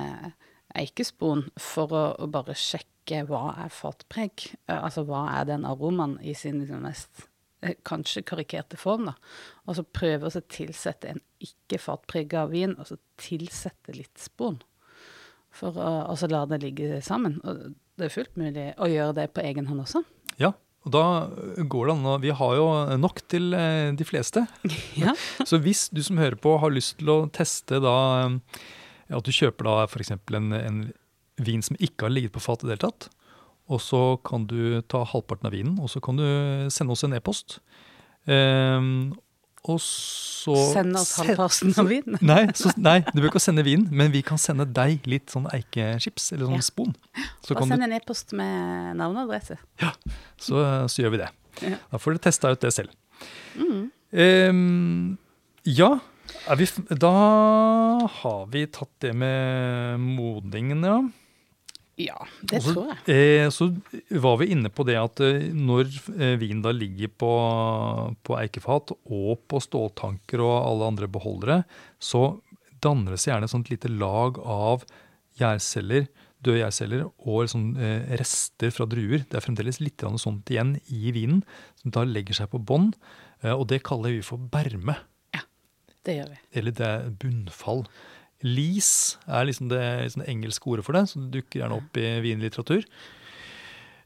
eikespon 0.74 1.46
for 1.60 1.94
å, 1.94 2.04
å 2.18 2.28
bare 2.30 2.56
sjekke 2.58 3.22
hva 3.28 3.54
er 3.64 3.72
fatpreg. 3.72 4.48
Eh, 4.66 4.76
Altså 4.80 5.06
hva 5.06 5.26
er 5.38 5.48
den 5.52 5.66
aromaen 5.68 6.18
i 6.22 6.34
sin 6.34 6.60
liksom, 6.62 6.82
mest 6.86 7.26
eh, 7.62 7.76
kanskje 7.86 8.24
karikerte 8.26 8.78
form, 8.80 9.10
da. 9.10 9.16
Og 9.66 9.78
så 9.78 9.86
prøve 9.86 10.30
å 10.30 10.44
tilsette 10.50 11.14
en 11.14 11.22
ikke 11.42 11.78
fatprega 11.82 12.46
vin, 12.50 12.74
og 12.78 12.88
så 12.90 12.98
tilsette 13.20 13.94
litt 13.96 14.18
spon. 14.18 14.58
For 15.56 15.76
å 15.80 15.90
og 16.10 16.18
så 16.20 16.28
la 16.28 16.44
det 16.50 16.60
ligge 16.64 17.00
sammen. 17.04 17.38
Og 17.44 17.72
det 17.96 18.08
er 18.08 18.12
fullt 18.12 18.36
mulig 18.36 18.70
å 18.76 18.88
gjøre 18.90 19.16
det 19.22 19.30
på 19.32 19.44
egen 19.46 19.68
hånd 19.70 19.86
også. 19.86 20.02
Ja, 20.40 20.52
og 20.86 20.92
da 20.94 21.04
går 21.66 21.88
det 21.88 21.94
an 21.96 22.06
å 22.06 22.18
Vi 22.22 22.30
har 22.38 22.52
jo 22.58 22.66
nok 23.00 23.22
til 23.30 23.54
eh, 23.56 23.92
de 23.96 24.06
fleste. 24.06 24.46
Ja. 25.02 25.14
Så 25.48 25.58
hvis 25.62 25.88
du 25.90 26.02
som 26.04 26.20
hører 26.20 26.38
på 26.38 26.58
har 26.62 26.74
lyst 26.74 26.98
til 27.00 27.10
å 27.12 27.18
teste 27.32 27.80
da 27.82 27.96
At 29.10 29.24
du 29.26 29.30
kjøper 29.34 29.68
da 29.68 29.74
f.eks. 29.86 30.10
En, 30.34 30.52
en 30.56 30.80
vin 31.38 31.62
som 31.62 31.76
ikke 31.78 32.06
har 32.08 32.14
ligget 32.14 32.32
på 32.34 32.40
fatet 32.42 32.66
i 32.66 32.72
det 32.72 32.78
hele 32.78 32.88
tatt, 32.90 33.08
og 33.68 33.80
så 33.82 34.00
kan 34.26 34.46
du 34.46 34.80
ta 34.88 35.02
halvparten 35.04 35.48
av 35.48 35.54
vinen, 35.54 35.76
og 35.82 35.90
så 35.90 36.00
kan 36.02 36.18
du 36.18 36.24
sende 36.72 36.94
oss 36.94 37.02
en 37.06 37.14
e-post. 37.18 37.58
Um, 38.26 39.14
og 39.66 39.80
så 39.82 40.54
Send 40.72 40.94
oss 40.98 41.16
halvparten 41.18 41.72
av 41.82 41.88
vinen. 41.90 42.18
Nei, 42.30 42.44
så, 42.54 42.70
nei, 42.78 43.00
du 43.10 43.18
bør 43.18 43.32
ikke 43.32 43.42
sende 43.42 43.64
vinen, 43.66 43.88
men 43.90 44.12
vi 44.14 44.22
kan 44.26 44.38
sende 44.38 44.66
deg 44.70 45.06
litt 45.10 45.34
sånn 45.34 45.48
eikechips, 45.50 46.28
eller 46.36 46.46
sånn 46.46 46.60
Ja. 46.60 46.66
spon. 46.68 46.94
Så, 47.42 47.54
Og 47.56 47.62
kan 47.64 47.72
send 47.74 47.86
en 47.88 47.96
e-post 47.98 48.30
med 48.38 48.94
navn 49.00 49.18
og 49.18 49.26
adresse. 49.26 49.58
så, 50.38 50.62
så 50.86 51.02
gjør 51.02 51.16
vi 51.16 51.22
det. 51.24 51.30
Ja. 51.66 51.80
Da 51.90 51.98
får 51.98 52.14
dere 52.14 52.24
testa 52.28 52.52
ut 52.54 52.62
det 52.62 52.70
selv. 52.76 52.94
Mm. 53.58 53.90
Um, 54.14 55.18
ja, 55.66 55.96
vi, 56.58 56.66
da 57.02 57.12
har 58.20 58.42
vi 58.52 58.66
tatt 58.72 58.92
det 59.04 59.12
med 59.16 60.02
modningen, 60.02 60.84
ja. 60.86 60.98
Ja, 61.96 62.18
det 62.44 62.58
Også, 62.58 62.74
tror 62.74 62.90
jeg. 62.92 62.98
Eh, 63.08 63.46
så 63.48 63.70
var 64.20 64.36
vi 64.42 64.50
inne 64.52 64.68
på 64.68 64.84
det 64.84 64.98
at 65.00 65.20
eh, 65.24 65.48
når 65.56 65.88
eh, 66.12 66.34
vin 66.36 66.60
da 66.60 66.74
ligger 66.76 67.08
på, 67.08 67.30
på 68.20 68.36
eikefat 68.36 68.92
og 68.98 69.46
på 69.48 69.62
ståltanker 69.64 70.42
og 70.44 70.58
alle 70.58 70.90
andre 70.92 71.08
beholdere, 71.08 71.62
så 71.96 72.34
danner 72.84 73.16
det 73.16 73.22
seg 73.22 73.32
gjerne 73.32 73.48
et 73.48 73.54
sånt 73.54 73.72
lite 73.72 73.88
lag 73.88 74.36
av 74.44 74.84
gjærceller, 75.40 76.10
døde 76.44 76.60
gjærceller 76.60 77.06
og 77.06 77.48
sånn, 77.50 77.70
eh, 77.80 78.12
rester 78.20 78.72
fra 78.74 78.86
druer. 78.88 79.24
Det 79.24 79.40
er 79.40 79.46
fremdeles 79.46 79.80
litt 79.80 80.04
sånt 80.20 80.52
igjen 80.52 80.76
i 80.92 81.12
vinen, 81.16 81.42
som 81.80 81.96
da 81.96 82.04
legger 82.04 82.42
seg 82.42 82.52
på 82.52 82.60
bånn. 82.60 82.92
Eh, 83.42 83.54
og 83.54 83.66
det 83.72 83.82
kaller 83.86 84.12
vi 84.16 84.24
for 84.24 84.40
berme, 84.52 84.98
Det 86.06 86.14
gjør 86.20 86.30
vi. 86.30 86.38
eller 86.60 86.76
det 86.78 86.86
er 86.86 87.08
bunnfall 87.22 87.86
Lis 88.44 89.16
er 89.26 89.46
liksom 89.48 89.70
det 89.70 89.80
liksom 90.04 90.22
det 90.22 90.28
engelske 90.30 90.68
ordet 90.68 90.84
for 90.84 90.96
det, 90.96 91.06
som 91.08 91.30
dukker 91.32 91.62
gjerne 91.62 91.78
opp 91.80 91.96
i 91.96 92.10
vinlitteratur. 92.20 92.84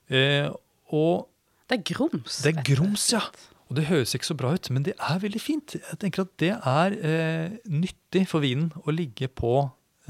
Eh, 0.06 0.46
og 0.94 1.26
Det 1.68 1.80
er 1.80 1.82
grums. 1.94 2.38
Det 2.44 2.52
er 2.54 2.62
grums, 2.66 3.08
ja. 3.12 3.24
Og 3.68 3.76
det 3.78 3.86
høres 3.86 4.14
ikke 4.14 4.26
så 4.26 4.36
bra 4.38 4.52
ut, 4.54 4.70
men 4.74 4.86
det 4.86 4.94
er 4.98 5.20
veldig 5.22 5.42
fint. 5.42 5.76
Jeg 5.78 5.98
tenker 6.02 6.24
at 6.24 6.32
det 6.42 6.52
er 6.54 6.96
eh, 6.98 7.58
nyttig 7.70 8.24
for 8.30 8.42
vinen 8.42 8.70
å 8.82 8.94
ligge 8.94 9.28
på 9.30 9.52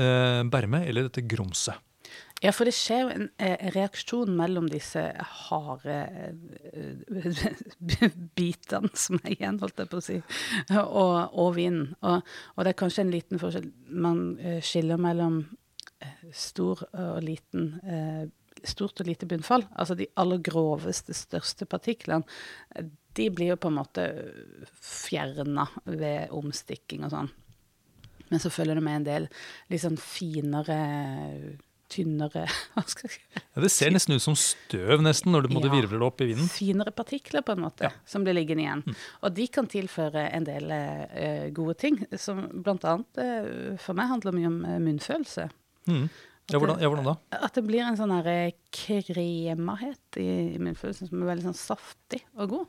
eh, 0.01 0.41
berme, 0.53 0.85
eller 0.89 1.09
dette 1.09 1.25
grumset. 1.29 1.81
Ja, 2.41 2.55
for 2.57 2.65
det 2.65 2.73
skjer 2.73 3.03
jo 3.03 3.13
en 3.13 3.27
eh, 3.43 3.67
reaksjon 3.75 4.33
mellom 4.37 4.71
disse 4.73 5.03
harde 5.45 5.97
eh, 6.73 8.13
bitene 8.39 8.91
som 8.97 9.21
er 9.21 9.35
igjen, 9.35 9.59
holdt 9.61 9.83
jeg 9.83 9.91
på 9.93 10.01
å 10.01 10.05
si, 10.07 10.17
og, 10.79 11.17
og 11.37 11.51
vinen. 11.59 11.91
Og, 12.01 12.25
og 12.57 12.65
det 12.65 12.73
er 12.73 12.81
kanskje 12.81 13.05
en 13.05 13.13
liten 13.13 13.43
forskjell. 13.43 13.69
Man 13.93 14.23
eh, 14.41 14.61
skiller 14.65 15.01
mellom 15.01 15.43
stor 16.33 16.81
og 16.97 17.19
liten 17.27 17.75
Stort 18.61 19.01
og 19.01 19.09
lite 19.09 19.25
bunnfall. 19.25 19.63
Altså 19.81 19.95
de 19.97 20.09
aller 20.21 20.41
groveste, 20.45 21.15
største 21.17 21.65
partiklene. 21.65 22.27
De 23.17 23.29
blir 23.33 23.55
jo 23.55 23.59
på 23.61 23.71
en 23.71 23.79
måte 23.79 24.05
fjerna 24.85 25.65
ved 25.87 26.35
omstikking 26.37 27.07
og 27.07 27.15
sånn. 27.15 27.31
Men 28.29 28.43
så 28.43 28.53
følger 28.53 28.77
det 28.77 28.85
med 28.85 28.99
en 28.99 29.07
del 29.07 29.29
litt 29.73 29.83
sånn 29.83 29.97
finere, 30.01 30.77
tynnere 31.91 32.47
hva 32.75 32.85
skal 32.89 33.11
jeg? 33.11 33.21
Ja, 33.41 33.63
det 33.65 33.71
ser 33.75 33.91
nesten 33.95 34.15
ut 34.17 34.23
som 34.25 34.37
støv 34.39 35.03
nesten, 35.05 35.33
når 35.35 35.49
du 35.49 35.55
Ja. 35.59 35.73
virvler 35.73 35.99
det 35.99 36.07
opp 36.07 36.23
i 36.25 36.29
vinden. 36.31 36.49
Finere 36.51 36.93
partikler, 36.95 37.43
på 37.47 37.53
en 37.57 37.65
måte, 37.67 37.89
Ja. 37.89 37.91
som 38.07 38.25
blir 38.25 38.35
liggende 38.39 38.63
igjen. 38.65 38.85
Og 39.23 39.35
de 39.35 39.47
kan 39.49 39.67
tilføre 39.71 40.29
en 40.33 40.45
del 40.47 40.71
uh, 40.71 41.51
gode 41.57 41.75
ting, 41.83 41.99
som 42.17 42.45
blant 42.63 42.85
annet 42.89 43.21
eh, 43.21 43.77
for 43.83 43.99
meg 43.99 44.09
handler 44.13 44.33
mye 44.37 44.51
om 44.51 44.59
eh, 44.65 44.79
munnfølelse. 44.83 45.49
Mm. 45.91 46.09
Ja, 46.51 46.59
hvordan, 46.59 46.81
ja, 46.83 46.89
hvordan 46.91 47.07
da? 47.07 47.15
At 47.47 47.55
det 47.55 47.63
blir 47.67 47.85
en 47.87 47.99
sånn 47.99 48.11
her 48.17 48.51
kremahet 48.75 50.19
i, 50.19 50.29
i 50.57 50.59
munnfølelsen 50.63 51.11
som 51.11 51.23
er 51.23 51.31
veldig 51.35 51.47
sånn 51.51 51.61
saftig 51.61 52.23
og 52.37 52.55
god. 52.57 52.67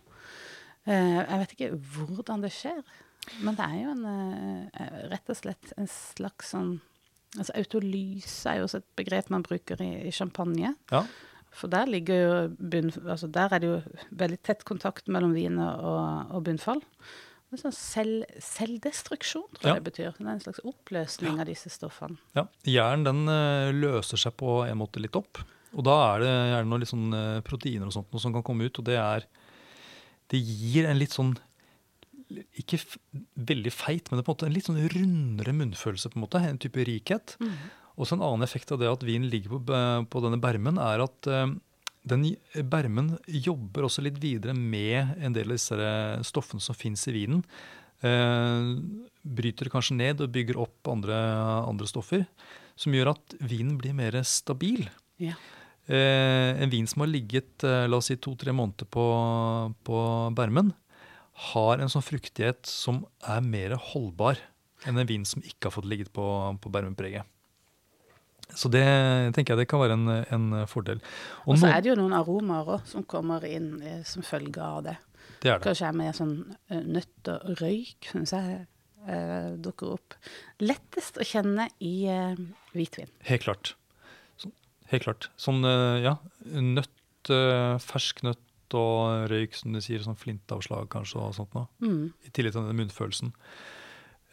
Uh, 0.87 1.21
jeg 1.21 1.39
vet 1.41 1.55
ikke 1.55 1.71
hvordan 1.95 2.45
det 2.45 2.53
skjer, 2.53 2.81
men 3.45 3.57
det 3.57 3.65
er 3.67 3.79
jo 3.83 3.91
en 3.95 5.09
rett 5.11 5.29
og 5.29 5.37
slett 5.37 5.73
en 5.77 5.89
slags 5.89 6.53
sånn 6.55 6.79
Altså 7.39 7.53
autolyse 7.55 8.50
er 8.51 8.57
jo 8.59 8.65
også 8.67 8.81
et 8.81 8.88
begrep 9.00 9.29
man 9.31 9.43
bruker 9.45 9.79
i, 9.81 9.91
i 10.09 10.11
champagne. 10.11 10.73
Ja, 10.91 11.03
For 11.55 11.67
der 11.71 11.85
bunn... 12.59 12.91
Altså 13.07 13.27
der 13.31 13.53
er 13.53 13.59
det 13.59 13.67
jo 13.69 13.81
veldig 14.19 14.39
tett 14.43 14.63
kontakt 14.67 15.07
mellom 15.07 15.33
vin 15.35 15.59
og, 15.59 16.31
og 16.31 16.43
bunnfall. 16.47 16.81
Det 17.51 17.57
er 17.59 17.61
sånn 17.65 17.75
selv, 17.75 18.25
selvdestruksjon, 18.39 19.47
tror 19.57 19.67
jeg 19.67 19.73
Ja. 19.75 19.79
det 19.79 19.88
betyr. 19.89 20.11
Det 20.17 20.23
er 20.27 20.31
en 20.38 20.43
slags 20.43 20.61
oppløsning 20.63 21.39
av 21.43 21.47
disse 21.50 21.69
stoffene. 21.69 22.17
ja. 22.35 22.45
Jern 22.63 23.03
den 23.03 23.27
eh, 23.27 23.71
løser 23.75 24.17
seg 24.17 24.38
på 24.39 24.61
en 24.67 24.77
måte 24.79 25.01
litt 25.03 25.15
opp. 25.19 25.41
Og 25.75 25.83
da 25.88 25.95
er 26.15 26.19
det 26.23 26.31
gjerne 26.31 26.69
noen 26.71 26.88
sånn 26.88 27.13
eh, 27.15 27.41
proteiner 27.47 27.88
og 27.88 27.95
sånt 27.95 28.15
som 28.23 28.33
kan 28.35 28.43
komme 28.43 28.67
ut, 28.67 28.79
og 28.79 28.85
det 28.88 28.97
er 29.00 29.27
Det 30.31 30.39
gir 30.39 30.85
en 30.88 30.95
litt 31.00 31.11
sånn 31.11 31.33
ikke 32.61 32.79
veldig 33.35 33.71
feit, 33.73 34.09
men 34.09 34.19
det 34.19 34.23
er 34.23 34.27
på 34.27 34.33
en 34.33 34.38
måte 34.38 34.47
en 34.50 34.55
litt 34.55 34.69
sånn 34.69 34.81
rundere 34.93 35.53
munnfølelse. 35.55 36.11
på 36.11 36.19
En 36.19 36.25
måte, 36.25 36.41
en 36.45 36.61
type 36.61 36.85
rikhet. 36.88 37.35
Og 38.00 38.07
så 38.07 38.15
en 38.15 38.23
annen 38.25 38.45
effekt 38.45 38.71
av 38.73 38.79
det 38.81 38.89
at 38.89 39.03
vinen 39.05 39.29
ligger 39.31 39.57
på, 39.57 39.81
på 40.09 40.23
denne 40.23 40.39
bermen, 40.41 40.79
er 40.81 41.03
at 41.03 41.29
eh, 41.29 41.53
den 42.07 42.25
bermen 42.71 43.13
jobber 43.27 43.85
også 43.85 44.03
litt 44.05 44.17
videre 44.23 44.55
med 44.57 45.15
en 45.21 45.35
del 45.35 45.51
av 45.51 45.59
disse 45.59 45.91
stoffene 46.31 46.63
som 46.63 46.77
fins 46.77 47.05
i 47.11 47.15
vinen. 47.19 47.43
Eh, 48.01 48.71
bryter 49.21 49.67
det 49.67 49.73
kanskje 49.73 50.00
ned 50.00 50.23
og 50.23 50.33
bygger 50.33 50.59
opp 50.63 50.89
andre, 50.89 51.17
andre 51.67 51.89
stoffer, 51.89 52.25
som 52.79 52.95
gjør 52.95 53.13
at 53.13 53.38
vinen 53.43 53.77
blir 53.81 53.93
mer 53.97 54.17
stabil. 54.25 54.88
Ja. 55.21 55.35
Eh, 55.85 56.57
en 56.63 56.71
vin 56.71 56.88
som 56.89 57.03
har 57.03 57.11
ligget 57.11 57.65
la 57.65 58.00
oss 58.00 58.09
si 58.09 58.17
to-tre 58.17 58.53
måneder 58.55 58.88
på, 58.89 59.05
på 59.85 60.00
bermen, 60.38 60.71
har 61.50 61.81
en 61.81 61.89
sånn 61.91 62.05
fruktighet 62.05 62.69
som 62.69 63.03
er 63.25 63.43
mer 63.45 63.75
holdbar 63.91 64.39
enn 64.88 64.98
en 64.98 65.10
vin 65.10 65.25
som 65.27 65.43
ikke 65.45 65.69
har 65.69 65.75
fått 65.75 65.89
ligget 65.89 66.12
på, 66.13 66.25
på 66.62 66.71
bermenpreget. 66.74 67.27
Så 68.57 68.67
det 68.71 68.83
tenker 69.36 69.53
jeg 69.53 69.63
det 69.63 69.69
kan 69.71 69.79
være 69.79 69.95
en, 69.95 70.10
en 70.33 70.67
fordel. 70.67 71.00
Og 71.45 71.60
så 71.62 71.69
er 71.71 71.83
det 71.83 71.93
jo 71.93 71.98
noen 72.01 72.15
aromaer 72.17 72.74
òg 72.75 72.89
som 72.89 73.05
kommer 73.07 73.45
inn 73.48 73.77
eh, 73.79 74.01
som 74.07 74.25
følge 74.25 74.60
av 74.63 74.81
det. 74.89 74.98
det 75.43 75.53
er 75.53 75.62
det. 75.62 75.65
Kanskje 75.69 75.91
med 75.95 76.17
sånn 76.17 76.36
eh, 76.67 76.81
nøtt 76.83 77.31
og 77.31 77.62
røyk, 77.62 78.10
syns 78.12 78.36
jeg 78.36 78.57
eh, 79.07 79.51
dukker 79.62 79.95
opp. 79.95 80.17
Lettest 80.63 81.21
å 81.21 81.27
kjenne 81.27 81.69
i 81.79 81.93
eh, 82.12 82.41
hvitvin. 82.75 83.12
Helt 83.29 83.45
klart. 83.48 83.74
Så, 84.41 84.51
helt 84.91 85.07
klart. 85.07 85.29
Sånn, 85.39 85.63
eh, 85.67 86.01
ja, 86.10 86.17
nøtt, 86.51 86.98
fersk 87.86 88.24
nøtt 88.25 88.41
og 88.77 89.27
røyk, 89.31 89.55
som 89.57 89.75
du 89.75 89.81
sier, 89.83 90.03
sånn 90.03 90.19
flintavslag 90.19 90.89
kanskje 90.91 91.21
og 91.21 91.35
sånt 91.37 91.53
noe. 91.57 91.67
Mm. 91.83 92.09
I 92.27 92.33
tillegg 92.33 92.55
til 92.55 92.63
denne 92.63 92.77
munnfølelsen. 92.79 93.33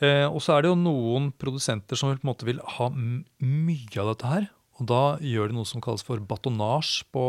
Eh, 0.04 0.26
og 0.28 0.38
så 0.44 0.54
er 0.54 0.64
det 0.64 0.70
jo 0.70 0.78
noen 0.78 1.32
produsenter 1.34 1.98
som 1.98 2.12
på 2.12 2.20
en 2.22 2.30
måte 2.30 2.46
vil 2.46 2.62
ha 2.78 2.88
mye 2.94 3.98
av 3.98 4.12
dette 4.12 4.32
her. 4.32 4.50
Og 4.78 4.86
da 4.90 5.02
gjør 5.24 5.50
de 5.50 5.58
noe 5.58 5.66
som 5.66 5.82
kalles 5.82 6.04
for 6.06 6.22
batonnage 6.22 7.02
på, 7.14 7.24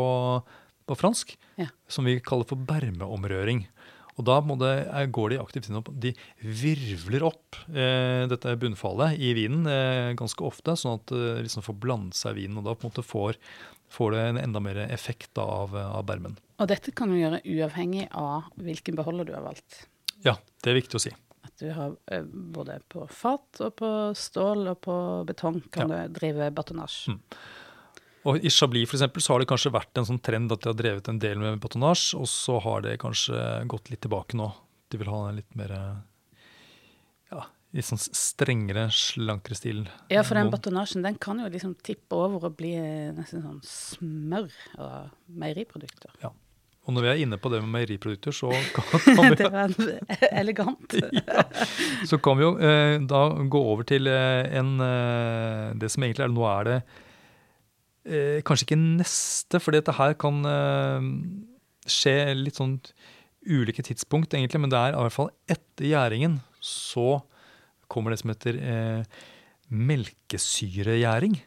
på 0.86 0.98
fransk. 0.98 1.34
Ja. 1.58 1.70
Som 1.90 2.06
vi 2.06 2.20
kaller 2.22 2.46
for 2.46 2.60
bermeomrøring. 2.68 3.64
Og 4.20 4.26
da 4.28 4.36
det, 4.60 4.74
går 5.14 5.32
de 5.32 5.40
aktivt 5.40 5.70
inn 5.70 5.78
og 5.80 5.88
de 6.02 6.12
virvler 6.42 7.24
opp 7.24 7.56
eh, 7.72 8.26
dette 8.28 8.52
bunnfallet 8.60 9.16
i 9.16 9.32
vinen 9.38 9.64
eh, 9.70 10.12
ganske 10.18 10.44
ofte, 10.44 10.74
sånn 10.76 10.98
at 10.98 11.12
det 11.14 11.46
liksom 11.46 11.64
får 11.64 11.78
blandet 11.80 12.18
seg 12.18 12.36
i 12.36 12.44
vinen. 12.44 12.60
Og 12.60 12.68
da 12.68 12.74
på 12.76 12.84
en 12.84 12.92
måte 12.92 13.06
får, 13.06 13.38
får 13.90 14.14
det 14.14 14.24
en 14.26 14.42
enda 14.42 14.62
mer 14.62 14.82
effekt 14.90 15.32
da 15.38 15.46
av, 15.62 15.76
av 15.78 16.04
bermen. 16.08 16.36
Og 16.60 16.68
dette 16.68 16.92
kan 16.96 17.08
du 17.10 17.16
gjøre 17.16 17.40
uavhengig 17.48 18.06
av 18.16 18.50
hvilken 18.60 18.98
beholder 18.98 19.30
du 19.30 19.34
har 19.36 19.44
valgt. 19.46 19.84
Ja, 20.26 20.36
det 20.60 20.72
er 20.72 20.76
viktig 20.76 20.98
å 20.98 21.02
si. 21.02 21.12
At 21.46 21.54
du 21.62 21.70
har 21.72 21.94
eh, 22.12 22.26
både 22.26 22.80
på 22.92 23.06
fat 23.08 23.62
og 23.64 23.78
på 23.80 23.90
stål 24.16 24.74
og 24.74 24.82
på 24.84 24.96
betong 25.28 25.62
kan 25.72 25.88
du 25.88 25.96
drive 26.20 26.50
batonnage. 26.56 27.16
Og 28.28 28.44
I 28.44 28.52
Chablis 28.52 28.90
for 28.90 28.98
eksempel, 28.98 29.24
så 29.24 29.32
har 29.32 29.40
det 29.40 29.48
kanskje 29.48 29.72
vært 29.72 29.96
en 29.96 30.08
sånn 30.10 30.20
trend 30.20 30.52
at 30.52 30.60
de 30.60 30.68
har 30.68 30.76
drevet 30.76 31.08
en 31.08 31.20
del 31.22 31.40
med 31.40 31.62
batonnage, 31.62 32.12
og 32.20 32.28
så 32.28 32.58
har 32.60 32.84
det 32.84 32.98
kanskje 33.00 33.40
gått 33.70 33.88
litt 33.88 34.02
tilbake 34.04 34.36
nå. 34.36 34.50
De 34.92 35.00
vil 35.00 35.08
ha 35.08 35.22
en 35.30 35.38
litt 35.40 35.56
mer 35.56 35.72
ja, 37.30 37.46
litt 37.76 37.86
sånn 37.86 38.00
strengere, 38.02 38.88
slankere 38.92 39.56
stil. 39.56 39.82
Ja, 40.12 40.24
for 40.26 40.36
den 40.36 40.52
batonnasjen 40.52 41.06
den 41.06 41.16
kan 41.22 41.40
jo 41.40 41.48
liksom 41.48 41.76
tippe 41.86 42.18
over 42.18 42.50
og 42.50 42.58
bli 42.58 42.74
nesten 43.16 43.44
sånn 43.46 43.60
smør 43.64 44.52
og 44.76 45.36
meieriprodukter. 45.40 46.12
Ja. 46.20 46.34
Og 46.90 46.96
når 46.96 47.04
vi 47.04 47.10
er 47.12 47.20
inne 47.22 47.38
på 47.38 47.52
det 47.52 47.60
med 47.62 47.70
meieriprodukter, 47.70 48.34
så 48.34 48.50
kan, 48.74 49.28
vi, 49.30 49.36
Det 49.38 49.50
var 49.54 49.70
elegant. 50.32 50.96
ja, 51.20 51.44
så 52.10 52.18
kan 52.18 52.40
vi 52.40 52.48
jo 52.48 52.56
eh, 52.58 52.96
da 53.06 53.20
gå 53.46 53.60
over 53.62 53.86
til 53.86 54.10
eh, 54.10 54.50
en 54.58 54.74
eh, 54.82 55.70
Det 55.78 55.92
som 55.94 56.02
egentlig 56.02 56.26
er 56.26 56.34
Nå 56.34 56.48
er 56.50 56.66
det 56.66 56.76
eh, 58.10 58.42
kanskje 58.42 58.66
ikke 58.66 58.80
neste, 58.82 59.62
for 59.62 59.76
dette 59.76 59.94
her 59.94 60.18
kan 60.18 60.42
eh, 60.50 61.08
skje 61.86 62.16
litt 62.40 62.58
sånn 62.58 62.80
ulike 63.46 63.86
tidspunkt, 63.86 64.34
egentlig, 64.34 64.60
men 64.60 64.72
det 64.72 64.82
er 64.82 64.96
i 64.96 65.00
hvert 65.06 65.14
fall 65.14 65.30
etter 65.48 65.86
gjæringen 65.94 66.40
så 66.60 67.20
kommer 67.90 68.12
det 68.12 68.20
som 68.20 68.34
heter 68.34 68.58
eh, 68.58 69.22
melkesyregjæring. 69.70 71.38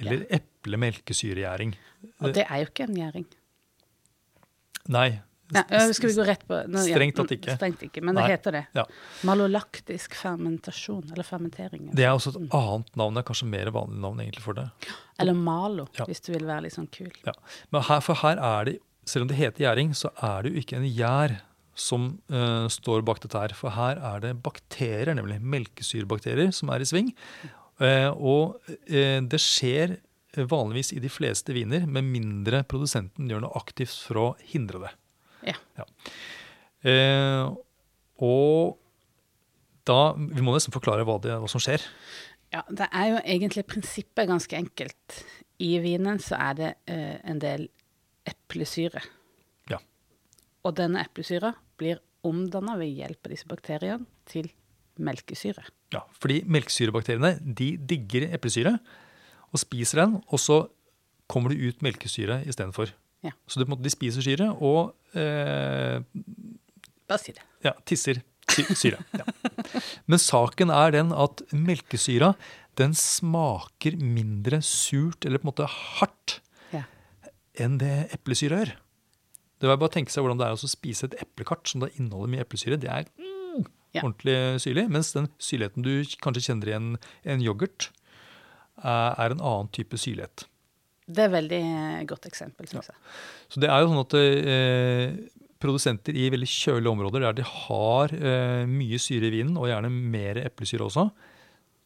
Eller 0.00 0.22
eplemelkesyregjæring. 0.32 1.74
Og 2.20 2.32
det 2.36 2.46
er 2.46 2.62
jo 2.62 2.68
ikke 2.70 2.86
en 2.86 2.96
gjæring. 3.00 3.26
Nei. 4.88 5.20
Nei, 5.50 5.64
skal 5.96 6.12
vi 6.12 6.14
gå 6.14 6.24
rett 6.28 6.42
på 6.46 6.60
nå, 6.70 6.82
Strengt 6.86 7.16
tatt 7.18 7.32
ikke. 7.34 7.56
Strengt 7.58 7.80
ikke, 7.82 8.02
Men 8.06 8.14
det 8.14 8.22
Nei. 8.22 8.30
heter 8.30 8.54
det. 8.54 8.62
Ja. 8.76 8.84
Malolaktisk 9.26 10.14
fermentasjon, 10.14 11.02
eller 11.10 11.26
fermentering. 11.26 11.88
Det 11.96 12.06
er 12.06 12.12
også 12.14 12.30
et 12.36 12.54
annet 12.54 12.94
navn. 13.00 13.16
Det 13.16 13.24
er 13.24 13.28
kanskje 13.32 13.48
mer 13.50 13.72
vanlig 13.74 13.98
navn 14.04 14.22
egentlig 14.22 14.44
for 14.44 14.54
det. 14.54 14.68
Eller 15.18 15.34
malo, 15.34 15.88
Ja. 15.98 16.06
hvis 16.06 16.22
du 16.22 16.32
vil 16.32 16.46
være 16.46 16.62
litt 16.68 16.76
sånn 16.78 16.90
kul. 16.90 17.10
Ja. 17.26 17.34
Men 17.72 17.82
her, 17.82 18.00
for 18.00 18.14
her 18.22 18.38
er 18.38 18.64
det, 18.64 18.78
selv 19.04 19.22
om 19.22 19.28
det 19.28 19.36
heter 19.38 19.64
gjæring, 19.66 19.90
så 19.96 20.12
er 20.22 20.42
det 20.42 20.52
jo 20.52 20.60
ikke 20.60 20.76
en 20.76 20.86
gjær 20.86 21.40
som 21.74 22.20
uh, 22.30 22.68
står 22.68 23.02
bak 23.02 23.20
dette 23.20 23.38
her. 23.38 23.54
For 23.56 23.70
her 23.70 23.98
er 23.98 24.20
det 24.20 24.42
bakterier, 24.42 25.14
nemlig 25.14 25.40
melkesyrebakterier, 25.42 26.52
som 26.54 26.70
er 26.70 26.80
i 26.80 26.84
sving. 26.84 27.12
Uh, 27.80 28.10
og 28.14 28.60
uh, 28.68 29.20
det 29.26 29.40
skjer 29.40 29.98
vanligvis 30.36 30.92
i 30.94 31.00
de 31.02 31.10
fleste 31.10 31.54
viner, 31.56 31.86
med 31.86 32.06
mindre 32.06 32.62
produsenten 32.68 33.30
gjør 33.30 33.44
noe 33.44 33.58
aktivt 33.58 33.96
for 34.06 34.20
å 34.20 34.26
hindre 34.52 34.84
det. 34.84 34.92
Ja. 35.50 35.86
Eh, 36.86 37.46
og 38.20 38.76
da 39.88 40.12
Vi 40.14 40.42
må 40.44 40.52
nesten 40.54 40.74
forklare 40.74 41.04
hva, 41.08 41.16
det, 41.22 41.32
hva 41.40 41.48
som 41.50 41.60
skjer. 41.62 41.82
Ja, 42.52 42.62
det 42.68 42.86
er 42.92 43.06
jo 43.08 43.20
egentlig 43.22 43.64
prinsippet 43.66 44.28
ganske 44.28 44.58
enkelt. 44.58 45.16
I 45.60 45.72
vinen 45.82 46.20
så 46.22 46.36
er 46.38 46.56
det 46.58 46.70
eh, 46.90 47.16
en 47.26 47.40
del 47.42 47.66
eplesyre. 48.28 49.02
Ja. 49.72 49.80
Og 50.66 50.76
denne 50.78 51.02
eplesyra 51.02 51.54
blir 51.80 52.02
omdanna 52.26 52.76
ved 52.78 52.92
hjelp 52.92 53.26
av 53.26 53.34
disse 53.34 53.48
bakteriene 53.50 54.06
til 54.28 54.50
melkesyre. 55.00 55.64
Ja, 55.94 56.04
fordi 56.20 56.42
melkesyrebakteriene 56.46 57.38
de 57.40 57.72
digger 57.90 58.28
eplesyre 58.36 58.76
og 59.52 59.58
spiser 59.62 60.04
den, 60.04 60.18
og 60.30 60.38
så 60.42 60.60
kommer 61.30 61.50
det 61.54 61.60
ut 61.62 61.82
melkesyre 61.86 62.40
istedenfor. 62.48 62.92
Ja. 63.26 63.30
Så 63.46 63.60
det, 63.60 63.66
på 63.66 63.70
en 63.72 63.76
måte, 63.76 63.84
de 63.86 63.92
spiser 63.92 64.24
syre 64.24 64.48
og 64.64 64.94
eh, 65.18 66.00
Bare 67.10 67.20
si 67.20 67.34
det. 67.36 67.42
ja, 67.66 67.72
tisser 67.86 68.22
syre. 68.50 68.98
Ja. 69.14 69.26
Men 70.10 70.18
saken 70.22 70.72
er 70.74 70.94
den 70.94 71.12
at 71.14 71.42
melkesyra 71.54 72.32
den 72.80 72.94
smaker 72.96 73.96
mindre 74.00 74.58
surt 74.64 75.26
eller 75.26 75.38
på 75.42 75.46
en 75.48 75.50
måte 75.52 75.68
hardt 75.70 76.38
Ja. 76.74 76.84
enn 77.60 77.78
det 77.82 78.08
eplesyre 78.16 78.62
gjør. 78.62 78.72
Det 79.60 79.68
var 79.68 79.76
bare 79.76 79.90
å 79.90 79.92
tenke 79.92 80.10
seg 80.14 80.24
hvordan 80.24 80.38
det 80.40 80.46
er 80.48 80.56
å 80.56 80.70
spise 80.70 81.04
et 81.10 81.18
eplekart 81.20 81.68
som 81.68 81.82
da 81.84 81.90
inneholder 81.98 82.30
mye 82.32 82.44
eplesyre. 82.46 82.78
Det 82.80 82.88
er 82.88 83.04
mm, 83.20 83.66
Ja. 83.92 84.02
ordentlig 84.06 84.36
syrlig. 84.64 84.86
Mens 84.88 85.12
den 85.12 85.28
syrligheten 85.42 85.82
du 85.84 85.92
kanskje 86.22 86.46
kjenner 86.48 86.70
i 86.70 86.76
en, 86.78 86.90
en 87.26 87.42
yoghurt, 87.44 87.90
er, 88.80 89.18
er 89.20 89.34
en 89.34 89.42
annen 89.42 89.70
type 89.74 89.98
syrlighet. 90.00 90.46
Det 91.10 91.24
er 91.24 91.30
et 91.30 91.34
veldig 91.34 91.60
eh, 91.60 92.00
godt 92.08 92.28
eksempel, 92.30 92.68
Synes 92.70 92.90
jeg. 92.92 92.98
Så 93.50 93.62
det 93.62 93.70
er 93.70 93.82
jo 93.82 93.90
sånn 93.90 94.04
at 94.04 94.16
eh, 94.20 95.16
produsenter 95.60 96.16
i 96.16 96.28
veldig 96.32 96.48
kjølige 96.48 96.92
områder 96.94 97.26
der 97.26 97.40
de 97.40 97.46
har 97.46 98.14
eh, 98.14 98.62
mye 98.70 99.00
syre 99.02 99.28
i 99.28 99.34
vinen, 99.34 99.58
og 99.58 99.68
gjerne 99.70 99.90
mer 99.90 100.40
eplesyre 100.44 100.86
også, 100.86 101.08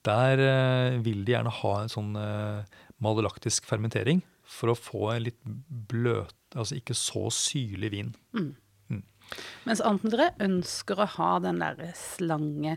der 0.05 0.43
eh, 0.45 0.99
vil 1.05 1.25
de 1.25 1.35
gjerne 1.35 1.55
ha 1.63 1.75
en 1.81 1.93
sånn 1.93 2.13
eh, 2.21 2.77
malolaktisk 3.05 3.67
fermentering 3.69 4.21
for 4.45 4.73
å 4.73 4.77
få 4.79 5.09
en 5.15 5.25
litt 5.31 5.41
bløt, 5.89 6.37
altså 6.53 6.77
ikke 6.77 6.97
så 6.99 7.27
syrlig 7.33 7.91
vin. 7.95 8.13
Mens 9.65 9.81
andre 9.85 10.29
ønsker 10.45 11.01
å 11.01 11.09
ha 11.17 11.31
den 11.43 11.63
der 11.63 11.81
slange, 11.99 12.77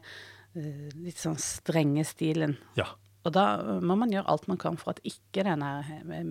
eh, 0.55 0.87
litt 0.95 1.19
sånn 1.19 1.37
strenge 1.41 2.07
stilen. 2.07 2.55
Ja. 2.79 2.87
Og 3.27 3.33
da 3.35 3.43
må 3.83 3.97
man 3.99 4.11
gjøre 4.13 4.29
alt 4.31 4.45
man 4.47 4.59
kan 4.61 4.77
for 4.79 4.93
at 4.95 5.01
ikke 5.07 5.43
denne 5.43 5.67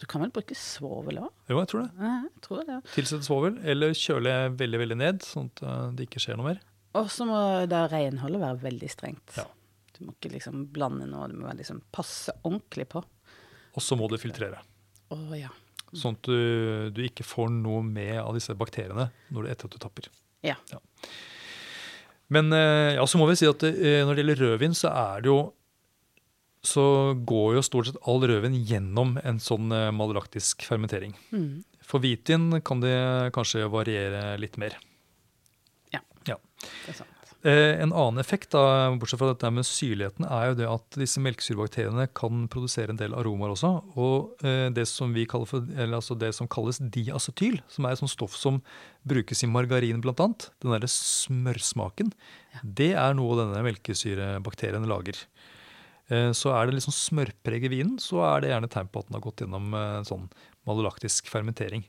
Du 0.00 0.06
kan 0.08 0.22
vel 0.24 0.30
bruke 0.32 0.54
svovel 0.56 1.18
òg? 1.20 1.28
Jo, 1.50 1.58
jeg 1.60 1.68
tror 1.68 1.80
det. 1.82 1.90
Ja, 2.00 2.12
jeg 2.24 2.40
tror 2.46 2.56
det. 2.64 2.78
Tilsette 2.94 3.26
svovel, 3.26 3.58
eller 3.68 3.92
kjøle 3.96 4.32
veldig 4.56 4.78
veldig 4.80 4.96
ned, 5.02 5.20
sånn 5.24 5.50
at 5.52 5.60
eh, 5.60 5.90
det 5.98 6.02
ikke 6.08 6.20
skjer 6.24 6.36
noe 6.40 6.48
mer. 6.54 6.58
Og 6.96 7.10
så 7.12 7.22
må 7.28 7.36
da 7.68 7.82
renholdet 7.92 8.40
være 8.40 8.62
veldig 8.64 8.88
strengt. 8.88 9.28
Ja. 9.36 9.44
Du 9.92 9.98
må 10.06 10.10
ikke 10.16 10.32
liksom 10.38 10.54
blande 10.72 11.04
noe, 11.10 11.28
du 11.28 11.36
må 11.40 11.52
liksom 11.56 11.82
passe 11.92 12.32
ordentlig 12.42 12.86
på. 12.92 12.98
Og 13.76 13.80
så 13.84 13.92
må 14.00 14.08
du 14.08 14.16
filtrere. 14.20 14.58
Å 15.12 15.16
ja. 15.36 15.52
Sånn 15.96 16.18
at 16.18 16.28
du, 16.28 16.92
du 16.94 17.02
ikke 17.06 17.26
får 17.26 17.50
noe 17.52 17.82
med 17.86 18.18
av 18.22 18.34
disse 18.36 18.54
bakteriene 18.58 19.08
når 19.32 19.46
du, 19.46 19.50
etter 19.52 19.70
at 19.70 19.76
du 19.76 19.82
tapper. 19.82 20.10
Ja. 20.46 20.56
Men 22.32 22.50
eh, 22.54 22.96
ja, 22.96 23.06
så 23.06 23.20
må 23.20 23.28
vi 23.30 23.38
si 23.38 23.48
at 23.48 23.62
eh, 23.66 24.02
når 24.04 24.14
det 24.14 24.22
gjelder 24.24 24.42
rødvin, 24.44 24.76
så 24.76 24.90
er 24.92 25.24
det 25.24 25.32
jo 25.32 25.40
så 26.66 27.14
går 27.14 27.56
jo 27.56 27.62
stort 27.62 27.86
sett 27.86 27.98
all 28.10 28.24
rødvin 28.26 28.56
gjennom 28.66 29.14
en 29.22 29.38
sånn 29.42 29.70
eh, 29.74 29.92
malolaktisk 29.94 30.64
fermentering. 30.66 31.14
Mm. 31.30 31.62
For 31.86 32.02
hvitvin 32.02 32.58
kan 32.66 32.82
det 32.82 32.96
kanskje 33.36 33.68
variere 33.70 34.32
litt 34.42 34.58
mer. 34.58 34.74
Ja. 35.94 36.02
Ja. 36.26 36.40
Det 36.58 36.96
er 36.96 36.98
sant. 37.04 37.15
Eh, 37.46 37.78
en 37.78 37.92
annen 37.92 38.18
effekt, 38.18 38.50
da, 38.50 38.90
bortsett 38.98 39.20
fra 39.20 39.28
dette 39.30 39.50
med 39.54 39.66
syrligheten, 39.68 40.24
er 40.26 40.48
jo 40.48 40.54
det 40.58 40.66
at 40.66 40.96
disse 40.98 41.20
melkesyrebakteriene 41.22 42.08
kan 42.16 42.46
produsere 42.50 42.90
en 42.90 42.98
del 42.98 43.14
aromaer 43.14 43.52
også. 43.54 43.70
Og 43.94 44.40
eh, 44.42 44.66
det 44.74 44.88
som 44.90 45.12
for, 45.46 45.62
eller 45.76 46.00
altså 46.00 46.16
det 46.18 46.32
som 46.34 46.48
kalles 46.50 46.80
diacetyl, 46.80 47.60
som 47.70 47.86
er 47.86 47.94
et 47.94 48.00
sånt 48.00 48.10
stoff 48.10 48.34
som 48.34 48.58
brukes 49.06 49.44
i 49.44 49.50
margarin 49.50 50.00
bl.a., 50.02 50.16
den 50.16 50.72
derre 50.72 50.90
smørsmaken, 50.90 52.10
det 52.64 52.94
er 52.98 53.14
noe 53.14 53.36
denne 53.38 53.62
melkesyrebakterien 53.68 54.88
lager. 54.90 55.20
Eh, 56.10 56.32
Så 56.34 56.50
er 56.50 56.66
det 56.66 56.80
liksom 56.80 56.96
smørpreg 56.96 57.68
i 57.68 57.70
vinen, 57.70 58.00
så 58.02 58.24
er 58.26 58.42
det 58.42 58.50
gjerne 58.50 58.72
tegn 58.74 58.90
på 58.90 59.04
at 59.04 59.12
den 59.12 59.20
har 59.20 59.26
gått 59.28 59.44
gjennom 59.44 59.76
en 59.76 60.08
sånn 60.08 60.26
malolaktisk 60.66 61.30
fermentering. 61.30 61.86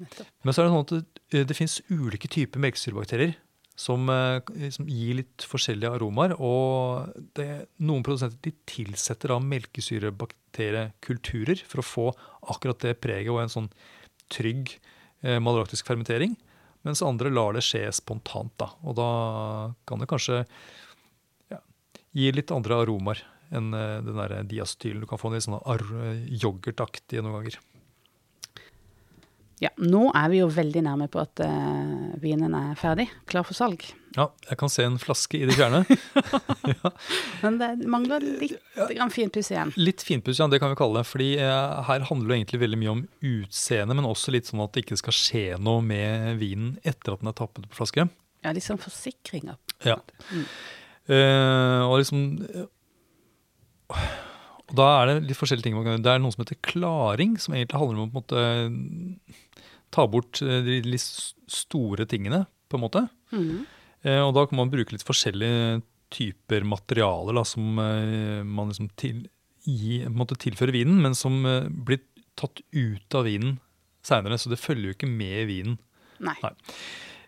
Nettopp. 0.00 0.32
Men 0.46 0.54
så 0.54 0.62
er 0.62 0.64
det 0.64 0.72
sånn 0.72 0.86
at 0.86 0.96
det, 0.96 1.44
det 1.50 1.58
finnes 1.58 1.76
ulike 1.90 2.30
typer 2.32 2.64
melkesyrebakterier 2.64 3.36
som, 3.78 4.08
eh, 4.10 4.42
som 4.74 4.88
gir 4.90 5.14
litt 5.20 5.44
forskjellige 5.46 5.92
aromaer. 5.98 6.32
Og 6.42 7.06
det, 7.38 7.68
noen 7.78 8.02
produsenter 8.06 8.38
de 8.42 8.52
tilsetter 8.68 9.28
da 9.30 9.38
melkesyrebakteriekulturer 9.44 11.58
for 11.62 11.78
å 11.80 11.86
få 11.86 12.06
akkurat 12.54 12.80
det 12.82 13.00
preget 13.02 13.32
og 13.34 13.42
en 13.44 13.54
sånn 13.54 13.70
trygg 14.34 14.64
eh, 15.22 15.38
malolaktisk 15.38 15.86
fermentering. 15.88 16.32
Mens 16.86 17.06
andre 17.06 17.28
lar 17.30 17.52
det 17.54 17.66
skje 17.66 17.92
spontant. 17.94 18.52
da, 18.58 18.68
Og 18.82 18.92
da 18.98 19.10
kan 19.86 19.98
det 20.02 20.10
kanskje 20.10 20.36
ja, 21.52 21.58
gi 22.16 22.32
litt 22.34 22.50
andre 22.54 22.74
aromaer 22.82 23.20
enn 23.54 23.74
eh, 23.74 24.02
den 24.02 24.18
der 24.18 24.30
diastylen. 24.48 25.00
Du 25.02 25.06
kan 25.10 25.18
få 25.22 25.26
en 25.30 25.36
litt 25.38 25.46
sånn 25.46 25.62
yoghurtaktige 26.34 27.22
noen 27.22 27.36
ganger. 27.38 27.56
Ja, 29.58 29.70
nå 29.82 30.04
er 30.14 30.28
vi 30.30 30.38
jo 30.38 30.48
veldig 30.54 30.82
nærme 30.86 31.08
på 31.10 31.18
at 31.18 31.40
uh, 31.42 32.12
vinen 32.22 32.54
er 32.54 32.76
ferdig, 32.78 33.08
klar 33.30 33.46
for 33.46 33.58
salg. 33.58 33.82
Ja, 34.14 34.28
jeg 34.46 34.58
kan 34.60 34.70
se 34.70 34.84
en 34.86 35.00
flaske 35.02 35.40
i 35.40 35.48
det 35.48 35.56
fjerne. 35.58 35.82
Men 37.42 37.58
det 37.60 37.70
mangler 37.90 38.22
litt 38.22 38.54
finpuss 39.14 39.50
igjen. 39.52 39.74
Litt 39.78 40.04
finpuss, 40.06 40.38
ja, 40.38 40.46
det 40.50 40.62
kan 40.62 40.72
vi 40.72 40.78
kalle 40.78 41.02
det. 41.02 41.10
fordi 41.10 41.28
uh, 41.42 41.82
her 41.90 42.06
handler 42.06 42.30
det 42.30 42.38
egentlig 42.38 42.62
veldig 42.62 42.80
mye 42.84 42.94
om 42.94 43.04
utseende, 43.32 43.98
men 43.98 44.08
også 44.08 44.34
litt 44.34 44.48
sånn 44.50 44.62
at 44.62 44.74
det 44.74 44.86
ikke 44.86 45.00
skal 45.02 45.18
skje 45.18 45.44
noe 45.58 45.82
med 45.84 46.38
vinen 46.38 46.76
etter 46.86 47.16
at 47.16 47.24
den 47.24 47.32
er 47.32 47.38
tappet 47.42 47.66
på 47.66 47.82
flaske. 47.82 48.06
Ja, 48.46 48.54
litt 48.54 48.66
sånn 48.66 48.80
forsikringer. 48.80 49.58
Ja. 49.86 49.98
Mm. 50.30 50.48
Eh, 51.08 51.82
og 51.88 51.98
liksom 51.98 52.68
og 54.68 54.74
Da 54.76 54.86
er 55.00 55.06
det 55.08 55.28
litt 55.30 55.38
forskjellige 55.38 55.64
ting. 55.64 55.74
man 55.74 55.84
kan 55.84 55.96
gjøre. 55.96 56.04
Det 56.04 56.12
er 56.12 56.20
noe 56.20 56.34
som 56.34 56.44
heter 56.44 56.60
klaring, 56.60 57.38
som 57.40 57.54
egentlig 57.54 57.80
handler 57.80 58.02
om 58.02 58.10
på 58.12 58.18
en 58.18 58.20
måte 58.20 58.42
ta 59.94 60.06
bort 60.10 60.40
eh, 60.42 60.60
de 60.66 60.80
litt 60.86 61.04
store 61.48 62.06
tingene, 62.10 62.44
på 62.68 62.76
en 62.78 62.84
måte. 62.84 63.04
Mm. 63.32 63.64
Eh, 64.04 64.20
og 64.22 64.34
da 64.36 64.44
kan 64.46 64.58
man 64.60 64.70
bruke 64.72 64.92
litt 64.94 65.06
forskjellige 65.06 65.80
typer 66.14 66.64
materialer 66.64 67.36
da, 67.36 67.44
som 67.48 67.78
eh, 67.82 68.42
man 68.46 68.70
liksom 68.72 68.90
til, 69.00 69.26
gi, 69.68 70.00
tilfører 70.06 70.72
vinen, 70.72 71.00
men 71.04 71.14
som 71.18 71.42
blir 71.84 72.00
tatt 72.38 72.62
ut 72.72 73.14
av 73.18 73.26
vinen 73.28 73.58
seinere. 74.06 74.38
Så 74.40 74.48
det 74.52 74.60
følger 74.62 74.92
jo 74.92 74.96
ikke 74.96 75.10
med 75.10 75.46
vinen. 75.50 75.78
Nei. 76.24 76.36
Nei. 76.42 76.52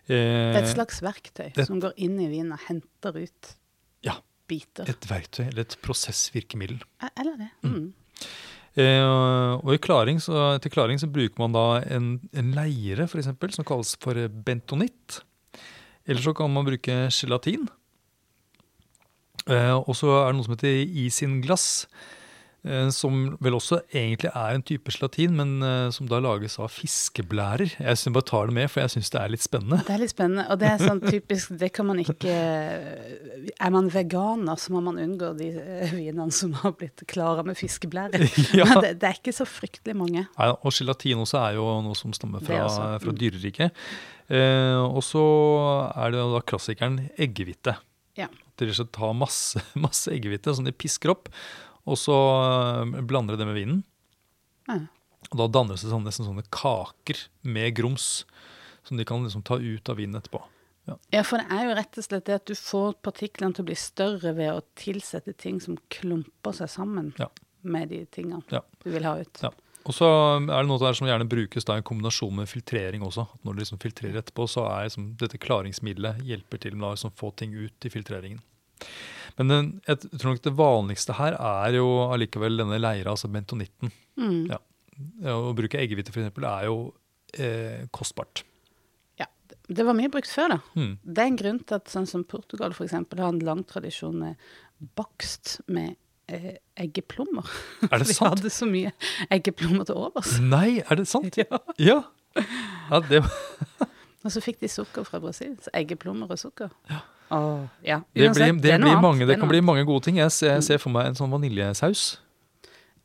Eh, 0.07 0.51
Det 0.51 0.57
er 0.57 0.63
et 0.65 0.73
slags 0.75 1.01
verktøy 1.05 1.53
det- 1.55 1.67
som 1.67 1.79
går 1.79 1.93
inn 1.97 2.17
i 2.19 2.27
vinen 2.31 2.53
og 2.53 2.59
henter 2.67 3.15
ut 3.21 3.55
Ja. 4.03 4.15
biter. 4.47 4.89
et 4.89 5.05
verktøy, 5.07 5.47
eller 5.47 5.61
et 5.61 5.77
prosessvirkemiddel. 5.81 6.81
Eller 7.15 7.37
det. 7.37 7.51
Mm. 7.63 7.93
Eh, 8.21 8.27
og 8.79 9.73
i 9.73 9.81
klaring 9.83 10.21
så, 10.23 10.55
til 10.63 10.71
klaring 10.71 10.99
så 11.01 11.09
bruker 11.11 11.41
man 11.41 11.51
da 11.51 11.65
en, 11.91 12.13
en 12.31 12.53
leire 12.55 13.03
eksempel, 13.03 13.51
som 13.51 13.67
kalles 13.67 13.97
for 13.99 14.15
bentonitt. 14.47 15.19
Eller 16.07 16.23
så 16.23 16.33
kan 16.33 16.53
man 16.53 16.65
bruke 16.65 17.03
gelatin. 17.11 17.67
Eh, 19.49 19.73
og 19.73 19.95
så 19.97 20.11
er 20.19 20.29
det 20.29 20.37
noe 20.37 20.45
som 20.45 20.55
heter 20.55 20.97
isinglass, 21.03 21.67
eh, 21.87 22.17
som 22.93 23.23
vel 23.41 23.55
også 23.57 23.79
egentlig 23.89 24.29
er 24.29 24.53
en 24.53 24.61
type 24.61 24.93
gelatin, 24.93 25.33
men 25.33 25.63
eh, 25.65 25.87
som 25.95 26.05
da 26.09 26.19
lages 26.21 26.59
av 26.61 26.69
fiskeblærer. 26.69 27.73
Jeg 27.73 27.97
synes 27.97 28.05
jeg 28.05 28.15
bare 28.19 28.27
tar 28.29 28.51
det 28.51 28.55
med, 28.59 28.69
for 28.69 28.83
jeg 28.83 28.93
syns 28.93 29.09
det 29.13 29.21
er 29.21 29.33
litt 29.33 29.45
spennende. 29.45 29.79
Det 29.87 29.95
er 29.95 30.03
litt 30.03 30.13
spennende, 30.13 30.45
og 30.45 30.59
det 30.61 30.69
er 30.69 30.83
sånn 30.83 31.01
typisk 31.01 31.55
Det 31.57 31.71
kan 31.73 31.87
man 31.89 32.01
ikke 32.03 32.35
Er 33.55 33.73
man 33.73 33.89
veganer, 33.93 34.59
så 34.61 34.75
må 34.75 34.83
man 34.85 34.99
unngå 35.01 35.31
de 35.39 35.49
eh, 35.57 35.95
vinene 35.95 36.29
som 36.35 36.53
har 36.61 36.75
blitt 36.77 37.01
klara 37.09 37.45
med 37.47 37.57
fiskeblærer. 37.59 38.27
Ja. 38.51 38.65
Men 38.67 38.81
det, 38.83 38.89
det 38.99 39.07
er 39.07 39.15
ikke 39.15 39.33
så 39.33 39.45
fryktelig 39.47 39.93
mange. 39.95 40.25
Nei, 40.27 40.47
og 40.51 40.73
gelatin 40.75 41.21
også 41.23 41.37
er 41.39 41.55
jo 41.55 41.65
noe 41.85 41.95
som 41.97 42.11
stammer 42.13 42.43
fra, 42.43 42.65
fra 42.99 43.13
mm. 43.13 43.17
dyreriket. 43.17 43.85
Eh, 44.31 44.81
og 44.81 45.01
så 45.05 45.23
er 45.95 46.13
det 46.13 46.25
da 46.33 46.41
klassikeren 46.51 46.99
eggehvite. 47.19 47.75
Ja. 48.19 48.27
De 48.59 48.69
og 48.69 48.77
slett 48.77 48.93
tar 48.95 49.15
masse, 49.17 49.61
masse 49.85 50.11
eggehvite 50.13 50.53
som 50.57 50.67
de 50.67 50.75
pisker 50.75 51.13
opp, 51.13 51.31
og 51.85 51.97
så 51.97 52.15
eh, 52.83 53.01
blander 53.07 53.35
de 53.37 53.41
det 53.43 53.47
med 53.49 53.57
vinen. 53.57 53.83
Mm. 54.69 54.87
Og 55.31 55.37
da 55.39 55.47
danner 55.47 55.77
det 55.77 55.83
sånn, 55.85 56.03
nesten 56.05 56.27
sånne 56.27 56.43
kaker 56.53 57.19
med 57.47 57.75
grums 57.77 58.23
som 58.83 58.97
de 58.97 59.05
kan 59.07 59.23
liksom 59.23 59.43
ta 59.45 59.57
ut 59.61 59.89
av 59.89 59.97
vinen 60.01 60.17
etterpå. 60.19 60.41
Ja, 61.13 61.21
for 61.23 61.37
det 61.39 61.45
er 61.53 61.67
jo 61.69 61.75
rett 61.77 61.97
og 62.01 62.03
slett 62.03 62.25
det 62.27 62.35
at 62.39 62.47
du 62.49 62.55
får 62.57 62.95
partiklene 63.05 63.53
til 63.55 63.63
å 63.63 63.67
bli 63.69 63.75
større 63.77 64.31
ved 64.35 64.49
å 64.51 64.63
tilsette 64.75 65.35
ting 65.37 65.59
som 65.61 65.77
klumper 65.93 66.55
seg 66.57 66.71
sammen 66.73 67.11
Ja. 67.21 67.27
med 67.61 67.89
de 67.93 68.05
tingene 68.11 68.41
Ja. 68.51 68.61
du 68.83 68.89
vil 68.89 69.03
ha 69.05 69.13
ut. 69.21 69.39
Ja. 69.43 69.51
Og 69.85 69.93
så 69.93 70.05
er 70.41 70.45
det 70.61 70.67
noe 70.67 70.81
der 70.81 70.93
som 70.93 71.07
gjerne 71.07 71.29
brukes 71.29 71.65
da 71.65 71.77
i 71.77 71.81
kombinasjon 71.85 72.35
med 72.35 72.49
filtrering 72.49 73.01
også. 73.05 73.27
Når 73.45 73.53
du 73.55 73.59
liksom 73.61 73.79
filtrerer 73.81 74.19
etterpå, 74.21 74.49
så 74.49 74.65
er 74.67 74.89
liksom 74.89 75.15
dette 75.17 75.37
klaringsmiddelet 75.41 76.21
hjelper 76.25 76.59
til 76.59 76.75
med 76.75 76.89
å 76.89 76.91
liksom 76.95 77.13
få 77.17 77.31
ting 77.35 77.53
ut 77.53 77.85
i 77.85 77.89
filtreringen. 77.89 78.41
Men 79.39 79.51
den, 79.51 79.69
jeg 79.87 80.01
tror 80.19 80.33
nok 80.33 80.43
det 80.45 80.53
vanligste 80.57 81.15
her 81.17 81.37
er 81.39 81.77
jo 81.77 81.87
allikevel 82.11 82.59
denne 82.59 82.79
leira, 82.81 83.13
altså 83.13 83.29
bentonitten. 83.31 83.93
Mm. 84.19 84.51
Ja. 84.51 84.59
å 85.33 85.53
bruke 85.57 85.79
eggehvite 85.79 86.11
f.eks. 86.13 86.33
er 86.43 86.65
jo 86.67 86.75
eh, 87.39 87.87
kostbart. 87.95 88.43
Ja, 89.21 89.27
det 89.69 89.85
var 89.87 89.97
mye 89.97 90.11
brukt 90.13 90.29
før, 90.29 90.57
da. 90.57 90.59
Mm. 90.75 90.93
Det 91.01 91.23
er 91.23 91.31
en 91.31 91.39
grunn 91.39 91.61
til 91.63 91.79
at 91.79 91.91
sånn 91.93 92.09
som 92.09 92.25
Portugal 92.27 92.75
eksempel, 92.75 93.23
har 93.23 93.33
en 93.33 93.43
lang 93.45 93.63
tradisjon 93.67 94.19
med 94.19 94.51
bakst 94.97 95.59
med 95.71 95.95
eh, 96.31 96.57
eggeplommer. 96.83 97.47
Er 97.87 98.01
det 98.01 98.09
Vi 98.11 98.17
sant? 98.17 98.35
hadde 98.35 98.51
så 98.53 98.67
mye 98.69 98.91
eggeplommer 99.31 99.87
til 99.87 100.01
overs. 100.01 100.35
Nei, 100.43 100.81
er 100.83 101.01
det 101.01 101.07
sant? 101.09 101.37
Ja. 101.41 101.63
Ja. 101.79 102.01
ja 102.91 103.01
det, 103.09 103.23
Og 104.25 104.31
så 104.31 104.41
fikk 104.43 104.59
de 104.61 104.69
sukker 104.69 105.03
fra 105.07 105.19
Brasil. 105.23 105.55
Så 105.63 105.71
eggeplommer 105.73 106.29
og 106.29 106.37
sukker. 106.39 106.69
Åh, 107.31 107.63
ja. 107.87 108.01
det, 108.13 108.27
blir, 108.33 108.33
det, 108.35 108.61
det, 108.61 108.79
blir 108.83 108.99
mange, 109.01 109.25
det 109.25 109.37
kan 109.39 109.49
bli 109.49 109.61
mange 109.63 109.85
gode 109.87 110.03
ting. 110.09 110.17
Jeg 110.19 110.31
ser, 110.35 110.53
jeg 110.59 110.63
ser 110.67 110.81
for 110.83 110.91
meg 110.93 111.07
en 111.09 111.15
sånn 111.17 111.31
vaniljesaus. 111.31 112.19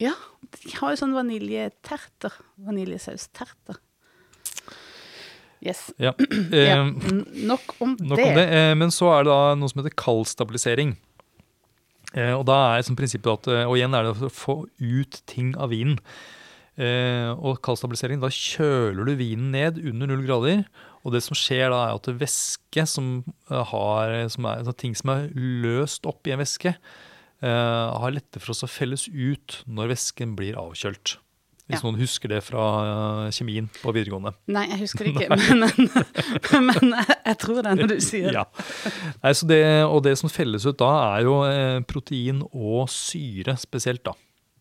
Ja, 0.03 0.13
de 0.43 0.75
har 0.77 0.93
jo 0.93 0.99
sånn 1.01 1.15
vaniljeterter. 1.17 2.35
Vaniljesausterter. 2.67 3.79
Yes. 5.65 5.87
Ja. 5.99 6.13
Ja. 6.53 6.83
Eh, 6.85 6.93
Nok 7.49 7.77
om 7.81 7.97
Nok 8.01 8.19
det. 8.21 8.27
om 8.29 8.35
det. 8.39 8.47
Eh, 8.53 8.75
Men 8.77 8.93
så 8.95 9.09
er 9.15 9.25
det 9.25 9.33
da 9.33 9.55
noe 9.59 9.73
som 9.73 9.81
heter 9.83 9.95
kaldstabilisering. 9.97 10.97
Eh, 12.15 12.35
Og 12.37 12.45
da 12.49 12.59
er 12.77 12.85
som 12.87 12.97
prinsippet 12.99 13.33
at, 13.33 13.49
og 13.67 13.77
igjen 13.79 13.95
er 13.97 14.05
det 14.11 14.15
å 14.29 14.33
få 14.33 14.59
ut 14.83 15.23
ting 15.27 15.55
av 15.57 15.73
vinen. 15.73 15.97
Eh, 16.77 17.33
Og 17.41 17.63
kaldstabilisering, 17.65 18.21
da 18.21 18.29
kjøler 18.29 19.09
du 19.09 19.15
vinen 19.17 19.51
ned 19.55 19.81
under 19.81 20.13
null 20.13 20.27
grader. 20.29 20.67
Og 21.07 21.15
det 21.15 21.23
som 21.23 21.39
skjer 21.39 21.71
da, 21.71 21.85
er 21.87 22.01
at 22.01 22.09
væske 22.19 22.87
som 22.91 23.21
eh, 23.23 23.63
har, 23.71 24.17
som 24.33 24.49
er, 24.49 24.65
altså 24.65 24.75
ting 24.75 24.97
som 24.99 25.13
er 25.15 25.29
løst 25.37 26.09
opp 26.09 26.27
i 26.27 26.35
en 26.35 26.43
væske, 26.43 26.75
uh, 27.45 27.95
har 28.03 28.17
lettere 28.17 28.43
for 28.43 28.55
oss 28.57 28.67
å 28.67 28.71
felles 28.71 29.07
ut 29.13 29.61
når 29.71 29.93
væsken 29.95 30.35
blir 30.39 30.59
avkjølt. 30.59 31.19
Hvis 31.67 31.81
Ja. 31.81 31.83
noen 31.83 31.99
husker 31.99 32.31
det 32.31 32.41
fra 32.47 32.65
uh, 32.87 33.31
kjemien 33.35 33.67
på 33.81 33.95
videregående. 33.95 34.33
Nei, 34.55 34.67
jeg 34.71 34.83
husker 34.85 35.05
det 35.07 35.15
ikke, 35.15 35.39
men, 35.39 35.65
men, 36.67 36.75
men 36.83 36.99
jeg, 36.99 37.39
tror 37.43 37.63
det 37.63 37.77
når 37.79 37.91
du 37.95 37.97
sier 38.03 38.31
det. 38.31 38.43
Ja. 38.43 38.45
Nei, 39.23 39.35
så 39.35 39.51
det, 39.51 39.63
og 39.87 40.03
det 40.07 40.15
som 40.19 40.31
felles 40.31 40.67
ut 40.67 40.79
da, 40.83 40.91
er 41.17 41.27
jo 41.27 41.39
protein 41.91 42.43
og 42.51 42.87
syre 42.91 43.55
spesielt, 43.63 44.03
da. 44.07 44.15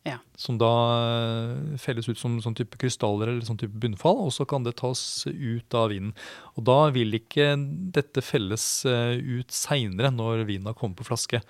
Ja. 0.06 0.20
Som 0.38 0.60
da 0.62 0.72
eh, 0.94 1.78
felles 1.82 2.06
ut 2.06 2.20
som 2.20 2.38
sånn 2.44 2.56
type 2.58 2.78
krystaller 2.82 3.32
eller 3.32 3.46
sånn 3.48 3.58
type 3.58 3.74
bunnfall, 3.82 4.22
og 4.28 4.36
så 4.36 4.46
kan 4.48 4.66
det 4.66 4.76
tas 4.78 5.02
ut 5.26 5.78
av 5.78 5.90
vinen. 5.94 6.14
Og 6.54 6.68
da 6.70 6.78
vil 6.94 7.18
ikke 7.18 7.56
dette 7.96 8.22
felles 8.26 8.68
eh, 8.90 9.18
ut 9.18 9.50
seinere, 9.54 10.14
når 10.14 10.46
vinen 10.46 10.70
har 10.70 10.78
kommet 10.78 11.02
på 11.02 11.08
flaske. 11.10 11.42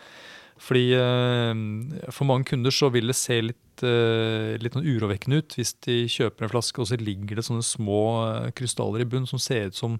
Fordi 0.56 0.86
eh, 0.96 1.52
For 2.15 2.30
mange 2.30 2.48
kunder 2.54 2.72
så 2.72 2.88
vil 2.96 3.12
det 3.12 3.20
se 3.20 3.41
litt, 3.44 3.62
litt 3.76 4.72
sånn 4.72 4.86
urovekkende 4.88 5.41
ut 5.41 5.54
hvis 5.58 5.74
de 5.84 6.06
kjøper 6.08 6.46
en 6.46 6.52
flaske, 6.54 6.80
og 6.80 6.88
så 6.88 6.96
ligger 6.96 7.36
det 7.36 7.44
sånne 7.44 7.65
små 7.65 8.04
krystaller 8.56 9.04
i 9.04 9.08
bunnen 9.10 9.28
som 9.28 9.41
ser 9.41 9.68
ut 9.68 9.76
som 9.76 9.98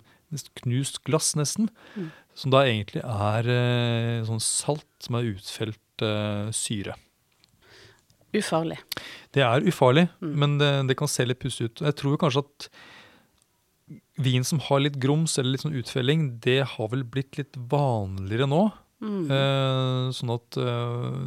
knust 0.62 1.02
glass, 1.04 1.34
nesten. 1.36 1.68
Mm. 2.00 2.08
Som 2.40 2.56
da 2.56 2.64
egentlig 2.64 3.04
er 3.04 4.24
sånn 4.28 4.40
salt 4.40 4.88
som 5.04 5.20
er 5.20 5.28
utfelt 5.34 6.06
syre. 6.56 6.96
Ufarlig. 8.40 8.78
Det 9.36 9.44
er 9.44 9.66
ufarlig, 9.68 10.08
Mm. 10.22 10.34
men 10.42 10.58
det, 10.62 10.70
det 10.90 10.98
kan 11.00 11.08
se 11.12 11.26
litt 11.26 11.40
pussig 11.42 11.70
ut. 11.70 11.82
Jeg 11.86 11.96
tror 12.00 12.18
kanskje 12.22 12.44
at 12.46 12.70
vin 14.18 14.44
som 14.48 14.60
har 14.64 14.80
litt 14.82 14.96
grums 15.02 15.38
eller 15.38 15.52
litt 15.56 15.62
sånn 15.66 15.76
utfelling, 15.78 16.40
det 16.42 16.62
har 16.76 16.88
vel 16.90 17.04
blitt 17.04 17.38
litt 17.38 17.56
vanligere 17.70 18.48
nå. 18.50 18.64
Mm. 19.04 19.26
Eh, 19.30 20.12
sånn 20.16 20.32
at 20.34 20.58
eh, 20.58 21.18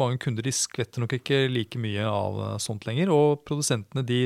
mange 0.00 0.18
kunder 0.24 0.42
de 0.46 0.50
skvetter 0.56 1.04
nok 1.04 1.12
ikke 1.18 1.42
like 1.52 1.78
mye 1.78 2.06
av 2.08 2.40
eh, 2.42 2.54
sånt 2.64 2.86
lenger. 2.88 3.12
Og 3.14 3.44
produsentene 3.46 4.02
de 4.08 4.22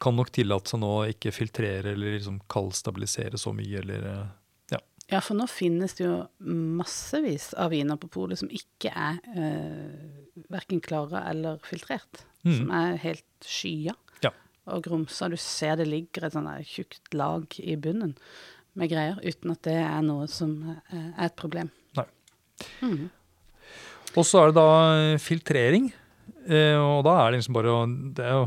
kan 0.00 0.14
nok 0.16 0.30
tillate 0.32 0.70
seg 0.72 0.80
nå 0.80 0.92
å 1.02 1.08
ikke 1.10 1.34
filtrere 1.34 1.92
eller 1.92 2.14
liksom 2.16 2.38
kaldstabilisere 2.48 3.36
så 3.40 3.52
mye. 3.56 3.82
eller... 3.82 4.06
eh, 4.12 4.78
Ja, 5.12 5.18
for 5.20 5.36
nå 5.36 5.44
finnes 5.50 5.92
det 5.98 6.06
jo 6.06 6.14
massevis 6.46 7.50
av 7.60 7.74
viner 7.74 7.98
på 8.00 8.08
polet 8.08 8.38
som 8.40 8.48
ikke 8.48 8.88
er 8.96 9.18
eh, 9.36 10.21
verken 10.52 10.80
klare 10.84 11.22
eller 11.30 11.58
filtrert. 11.66 12.24
Mm. 12.44 12.54
Som 12.58 12.70
er 12.74 12.96
helt 13.04 13.24
skya 13.46 13.94
Ja. 14.24 14.30
og 14.66 14.82
grumsa. 14.84 15.28
Du 15.30 15.36
ser 15.36 15.76
det 15.76 15.86
ligger 15.86 16.26
et 16.26 16.32
sånn 16.34 16.48
tjukt 16.66 17.14
lag 17.14 17.46
i 17.60 17.76
bunnen 17.76 18.16
med 18.74 18.88
greier, 18.90 19.18
uten 19.22 19.52
at 19.52 19.62
det 19.62 19.76
er 19.78 20.02
noe 20.02 20.26
som 20.32 20.56
eh, 20.90 21.10
er 21.18 21.26
et 21.28 21.36
problem. 21.36 21.70
Nei. 21.98 22.06
Mm. 22.80 23.10
Og 24.16 24.24
så 24.26 24.40
er 24.42 24.50
det 24.50 24.56
da 24.56 24.68
eh, 25.12 25.18
filtrering. 25.22 25.90
Eh, 26.48 26.76
og 26.80 27.04
da 27.06 27.18
er 27.20 27.30
det 27.30 27.38
liksom 27.42 27.54
bare 27.56 27.72
å 27.74 27.82
det 28.16 28.24
er 28.26 28.32
jo, 28.40 28.46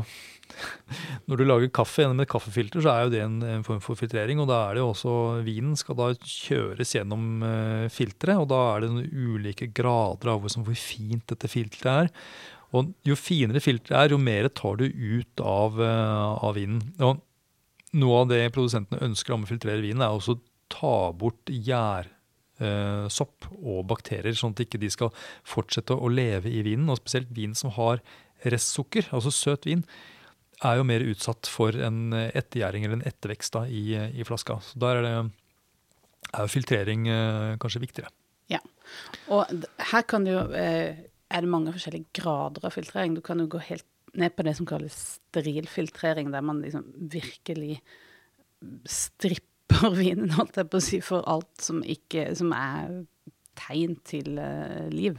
Når 1.28 1.40
du 1.40 1.44
lager 1.46 1.72
kaffe 1.74 2.02
gjennom 2.02 2.22
et 2.24 2.30
kaffefilter, 2.30 2.82
så 2.84 2.92
er 2.92 3.04
jo 3.04 3.12
det 3.14 3.22
en, 3.24 3.36
en 3.56 3.64
form 3.66 3.82
for 3.84 3.98
filtrering. 3.98 4.40
Og 4.42 4.48
da 4.50 4.62
er 4.64 4.76
det 4.76 4.82
jo 4.84 4.90
også 4.92 5.14
Vinen 5.46 5.76
skal 5.78 5.98
da 5.98 6.10
kjøres 6.16 6.96
gjennom 6.96 7.44
uh, 7.44 7.86
filteret, 7.92 8.42
og 8.42 8.50
da 8.52 8.62
er 8.72 8.84
det 8.84 8.92
noen 8.94 9.36
ulike 9.36 9.70
grader 9.76 10.34
av 10.34 10.44
hvor, 10.44 10.74
fint 10.80 11.26
dette 11.32 11.50
filteret 11.50 12.06
er. 12.06 12.12
Og 12.76 12.90
jo 13.06 13.14
finere 13.18 13.62
filteret 13.62 13.98
er, 14.00 14.16
jo 14.16 14.20
mer 14.20 14.50
tar 14.50 14.80
du 14.80 14.88
ut 14.88 15.44
av, 15.44 15.78
uh, 15.80 16.34
av 16.46 16.56
vinen. 16.58 16.82
Og 17.04 17.22
noe 17.96 18.20
av 18.24 18.28
det 18.32 18.42
produsentene 18.54 19.04
ønsker 19.06 19.36
om 19.36 19.46
å 19.46 19.50
filtrere 19.50 19.84
vinen, 19.84 20.04
er 20.04 20.14
også 20.14 20.36
å 20.36 20.44
ta 20.72 20.96
bort 21.16 21.50
gjær 21.52 22.08
eh, 22.62 23.06
sopp 23.12 23.48
og 23.56 23.84
bakterier, 23.90 24.34
sånn 24.36 24.56
at 24.56 24.64
ikke 24.66 24.80
de 24.82 24.90
skal 24.92 25.12
fortsette 25.46 25.94
å 25.94 26.10
leve 26.12 26.50
i 26.50 26.62
vinen. 26.66 26.90
Og 26.90 27.00
spesielt 27.00 27.32
vin 27.36 27.54
som 27.58 27.72
har 27.76 28.02
restsukker, 28.46 29.08
altså 29.16 29.32
søt 29.34 29.68
vin, 29.68 29.84
er 30.64 30.78
jo 30.78 30.86
mer 30.88 31.04
utsatt 31.04 31.48
for 31.50 31.76
en 31.84 32.14
ettergjæring 32.16 32.86
eller 32.86 33.00
en 33.00 33.08
ettervekst 33.08 33.58
da, 33.58 33.66
i, 33.68 33.96
i 34.16 34.24
flaska. 34.24 34.56
Så 34.64 34.80
der 34.80 35.02
er, 35.02 35.26
er 36.32 36.46
jo 36.46 36.52
filtrering 36.52 37.08
eh, 37.12 37.56
kanskje 37.60 37.82
viktigere. 37.82 38.12
Ja, 38.52 38.62
Og 39.34 39.50
her 39.90 40.06
kan 40.08 40.26
jo 40.28 40.46
eh, 40.54 41.04
er 41.26 41.42
det 41.42 41.50
mange 41.50 41.74
forskjellige 41.74 42.12
grader 42.14 42.66
av 42.66 42.74
filtrering. 42.74 43.16
Du 43.16 43.22
kan 43.24 43.40
jo 43.42 43.48
gå 43.50 43.60
helt 43.68 43.86
ned 44.16 44.32
på 44.36 44.46
det 44.46 44.54
som 44.56 44.68
kalles 44.68 44.96
sterilfiltrering, 45.18 46.30
der 46.32 46.44
man 46.44 46.62
liksom 46.64 46.86
virkelig 47.12 47.80
stripper 48.88 49.90
vinen, 49.98 50.32
holdt 50.38 50.56
jeg 50.56 50.70
på 50.70 50.80
å 50.80 50.84
si, 50.84 51.02
for 51.04 51.26
alt 51.28 51.50
som, 51.62 51.82
ikke, 51.84 52.30
som 52.38 52.54
er 52.56 53.02
tegn 53.58 53.96
til 54.06 54.38
uh, 54.38 54.88
liv. 54.92 55.18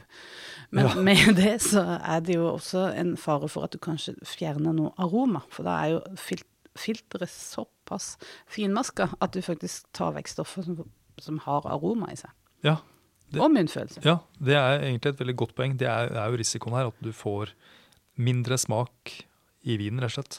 Men 0.70 0.86
Ja. 0.88 0.94
med 1.02 1.34
det 1.40 1.56
så 1.64 1.82
er 2.00 2.20
det 2.24 2.34
jo 2.38 2.46
også 2.54 2.86
en 2.98 3.16
fare 3.16 3.48
for 3.48 3.64
at 3.68 3.72
du 3.74 3.78
kanskje 3.78 4.14
fjerner 4.24 4.72
noe 4.76 4.92
aroma, 4.98 5.42
for 5.50 5.64
da 5.68 5.78
er 5.84 5.96
jo 5.96 6.00
fil 6.16 6.44
filteret 6.78 7.26
såpass 7.32 8.12
finmaska 8.46 9.08
at 9.20 9.32
du 9.34 9.40
faktisk 9.42 9.88
tar 9.96 10.12
vekk 10.14 10.28
stoffer 10.30 10.62
som, 10.62 10.76
som 11.18 11.40
har 11.42 11.64
aroma 11.66 12.06
i 12.12 12.16
seg. 12.20 12.30
Ja, 12.62 12.76
Det- 13.32 13.40
Og 13.42 13.50
munnfølelse. 13.50 14.00
ja, 14.06 14.18
det 14.40 14.54
er 14.54 14.78
egentlig 14.86 15.10
et 15.10 15.18
veldig 15.18 15.34
godt 15.36 15.54
poeng. 15.58 15.74
Det 15.76 15.88
er, 15.90 16.12
er 16.14 16.30
jo 16.30 16.38
risikoen 16.38 16.76
her, 16.78 16.86
at 16.92 17.02
du 17.02 17.10
får 17.12 17.50
mindre 18.16 18.56
smak 18.56 19.10
i 19.66 19.76
vinen, 19.76 19.98
rett 20.00 20.14
og 20.16 20.22
slett. 20.22 20.38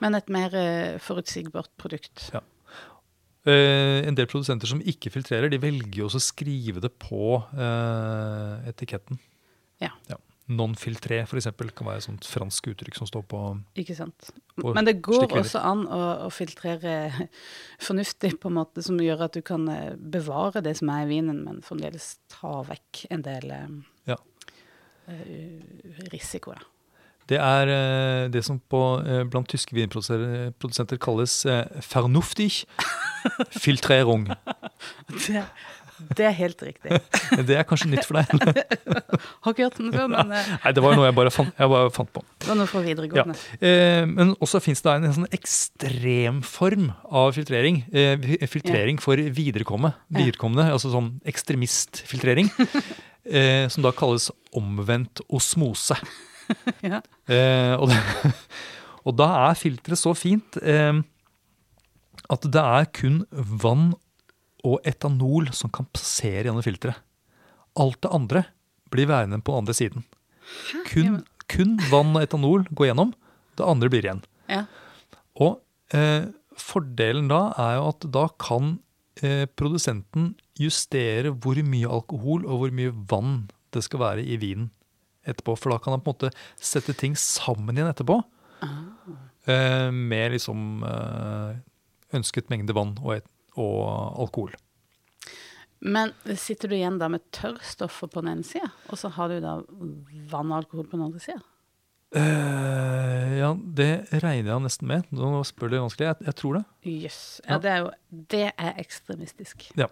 Men 0.00 0.14
et 0.16 0.28
mer 0.32 0.48
uh, 0.56 0.98
forutsigbart 0.98 1.68
produkt. 1.78 2.30
Ja. 2.32 2.40
Eh, 3.48 4.04
en 4.04 4.16
del 4.18 4.28
produsenter 4.28 4.68
som 4.68 4.80
ikke 4.84 5.10
filtrerer, 5.14 5.48
de 5.48 5.60
velger 5.62 6.02
jo 6.02 6.08
også 6.08 6.20
å 6.20 6.26
skrive 6.26 6.82
det 6.84 6.90
på 7.00 7.38
eh, 7.56 8.68
etiketten. 8.68 9.20
Ja. 9.80 9.92
Non-filtré, 10.48 11.20
for 11.28 11.36
eksempel, 11.36 11.68
kan 11.76 11.86
være 11.90 12.00
et 12.00 12.06
sånt 12.06 12.24
fransk 12.28 12.70
uttrykk 12.72 12.96
som 12.96 13.08
står 13.08 13.24
på 13.28 13.40
Ikke 13.80 13.96
sant. 13.96 14.30
På 14.56 14.72
Men 14.76 14.88
det 14.88 14.94
går 15.04 15.28
også 15.40 15.60
an 15.60 15.84
å, 15.92 16.00
å 16.24 16.30
filtrere 16.32 17.28
fornuftig 17.86 18.34
på 18.40 18.48
en 18.50 18.56
måte 18.56 18.84
som 18.84 19.00
gjør 19.00 19.26
at 19.28 19.36
du 19.36 19.44
kan 19.44 19.68
eh, 19.72 19.92
bevare 19.96 20.64
det 20.64 20.74
som 20.80 20.90
er 20.92 21.04
i 21.04 21.10
vinen, 21.12 21.44
men 21.44 21.60
fremdeles 21.64 22.16
ta 22.32 22.62
vekk 22.68 23.06
en 23.12 23.24
del 23.28 23.54
Ja. 24.08 24.18
risiko, 26.12 26.52
da. 26.56 26.64
Det 27.28 27.36
er 27.36 28.28
det 28.32 28.40
som 28.44 28.56
på, 28.72 28.80
blant 29.28 29.48
tyske 29.52 29.76
vinprodusenter 29.76 30.96
kalles 30.96 31.42
'fernuftig'. 31.44 32.64
Filtrering. 33.56 34.28
Det, 35.08 35.42
det 36.14 36.26
er 36.28 36.34
helt 36.38 36.62
riktig. 36.62 37.00
Det 37.48 37.56
er 37.58 37.66
kanskje 37.66 37.90
nytt 37.90 38.06
for 38.06 38.18
deg? 38.18 38.30
Har 39.44 39.54
ikke 39.54 39.66
hørt 39.66 39.80
den 39.80 39.90
før, 39.94 40.06
men 40.12 40.32
eh, 40.34 40.52
Nei, 40.62 40.72
det 40.74 40.82
var 40.84 40.96
noe 40.96 41.08
jeg 41.08 41.16
bare 41.18 41.32
fant, 41.34 41.50
jeg 41.58 41.72
bare 41.72 41.90
fant 41.94 42.12
på. 42.14 42.22
det 42.38 42.50
var 42.50 42.58
noe 42.60 42.70
fra 42.70 42.82
videregående. 42.84 43.36
Eh, 43.58 44.04
men 44.10 44.32
også 44.38 44.62
fins 44.64 44.82
det 44.84 44.94
en, 44.94 45.08
en 45.08 45.16
sånn 45.18 45.28
ekstremform 45.34 46.88
av 47.22 47.34
filtrering. 47.36 47.82
Eh, 47.92 48.30
filtrering 48.50 49.00
for 49.02 49.20
viderekomme, 49.20 49.92
viderekomne, 50.14 50.70
altså 50.74 50.92
sånn 50.94 51.12
ekstremistfiltrering. 51.28 52.50
eh, 53.28 53.66
som 53.72 53.84
da 53.86 53.92
kalles 53.96 54.30
omvendt 54.56 55.22
osmose. 55.28 55.98
Ja. 56.80 57.02
Eh, 57.28 57.74
og, 57.76 57.90
det, 57.90 58.32
og 59.04 59.16
da 59.18 59.28
er 59.50 59.58
filteret 59.60 60.00
så 60.00 60.14
fint 60.16 60.56
eh, 60.62 60.94
at 62.32 62.44
det 62.44 62.62
er 62.62 62.88
kun 62.96 63.22
vann 63.32 63.92
og 64.66 64.80
etanol 64.88 65.50
som 65.56 65.70
kan 65.72 65.88
passere 65.94 66.48
gjennom 66.48 66.64
filteret. 66.66 66.98
Alt 67.78 68.00
det 68.04 68.12
andre 68.14 68.44
blir 68.92 69.08
værende 69.08 69.40
på 69.44 69.54
den 69.54 69.64
andre 69.64 69.76
siden. 69.76 70.04
Kun, 70.88 71.22
kun 71.50 71.76
vann 71.92 72.16
og 72.16 72.24
etanol 72.24 72.66
går 72.72 72.90
gjennom. 72.90 73.14
Det 73.58 73.66
andre 73.66 73.90
blir 73.92 74.06
igjen. 74.06 74.22
Ja. 74.50 74.64
Og 75.38 75.60
eh, 75.94 76.28
fordelen 76.58 77.30
da 77.30 77.48
er 77.58 77.78
jo 77.78 77.86
at 77.92 78.08
da 78.14 78.24
kan 78.40 78.76
eh, 79.22 79.46
produsenten 79.58 80.32
justere 80.58 81.32
hvor 81.32 81.60
mye 81.62 81.90
alkohol 81.98 82.46
og 82.46 82.64
hvor 82.64 82.74
mye 82.74 82.94
vann 83.10 83.46
det 83.74 83.84
skal 83.86 84.02
være 84.02 84.26
i 84.26 84.38
vinen 84.40 84.72
etterpå. 85.28 85.54
For 85.58 85.72
da 85.72 85.80
kan 85.82 85.94
han 85.94 86.02
på 86.04 86.12
en 86.12 86.16
måte 86.16 86.34
sette 86.56 86.94
ting 86.98 87.16
sammen 87.18 87.76
igjen 87.76 87.90
etterpå. 87.92 88.20
Eh, 89.48 89.88
med 89.94 90.34
liksom 90.34 90.82
eh, 90.84 91.58
ønsket 92.16 92.48
mengde 92.52 92.74
vann 92.76 92.94
og, 93.02 93.16
et, 93.18 93.26
og 93.58 93.82
alkohol. 94.24 94.54
Men 95.80 96.10
sitter 96.34 96.68
du 96.72 96.74
igjen 96.74 96.96
da 96.98 97.06
med 97.12 97.22
tørrstoffer 97.36 98.10
på 98.10 98.22
den 98.24 98.32
ene 98.38 98.46
sida, 98.46 98.66
og 98.90 98.98
så 98.98 99.12
har 99.14 99.30
du 99.30 99.36
da 99.44 99.58
vann 100.32 100.50
og 100.50 100.56
alkohol 100.64 100.88
på 100.90 100.96
den 100.98 101.04
andre 101.06 101.22
sida? 101.22 101.38
Uh, 102.16 103.36
ja, 103.36 103.50
det 103.78 103.90
regner 104.22 104.54
jeg 104.54 104.64
nesten 104.64 104.88
med. 104.88 105.04
Nå 105.14 105.42
spør 105.46 105.68
du 105.70 105.76
vanskelig. 105.82 106.06
Jeg, 106.08 106.24
jeg 106.30 106.36
tror 106.40 106.56
det. 106.58 106.62
Jøss. 106.88 107.20
Ja, 107.44 107.50
Ja. 107.52 107.58
det 107.62 107.70
er 107.74 107.78
jo 107.84 107.90
Det 108.32 108.44
er 108.56 108.78
ekstremistisk. 108.80 109.66
Ja. 109.76 109.86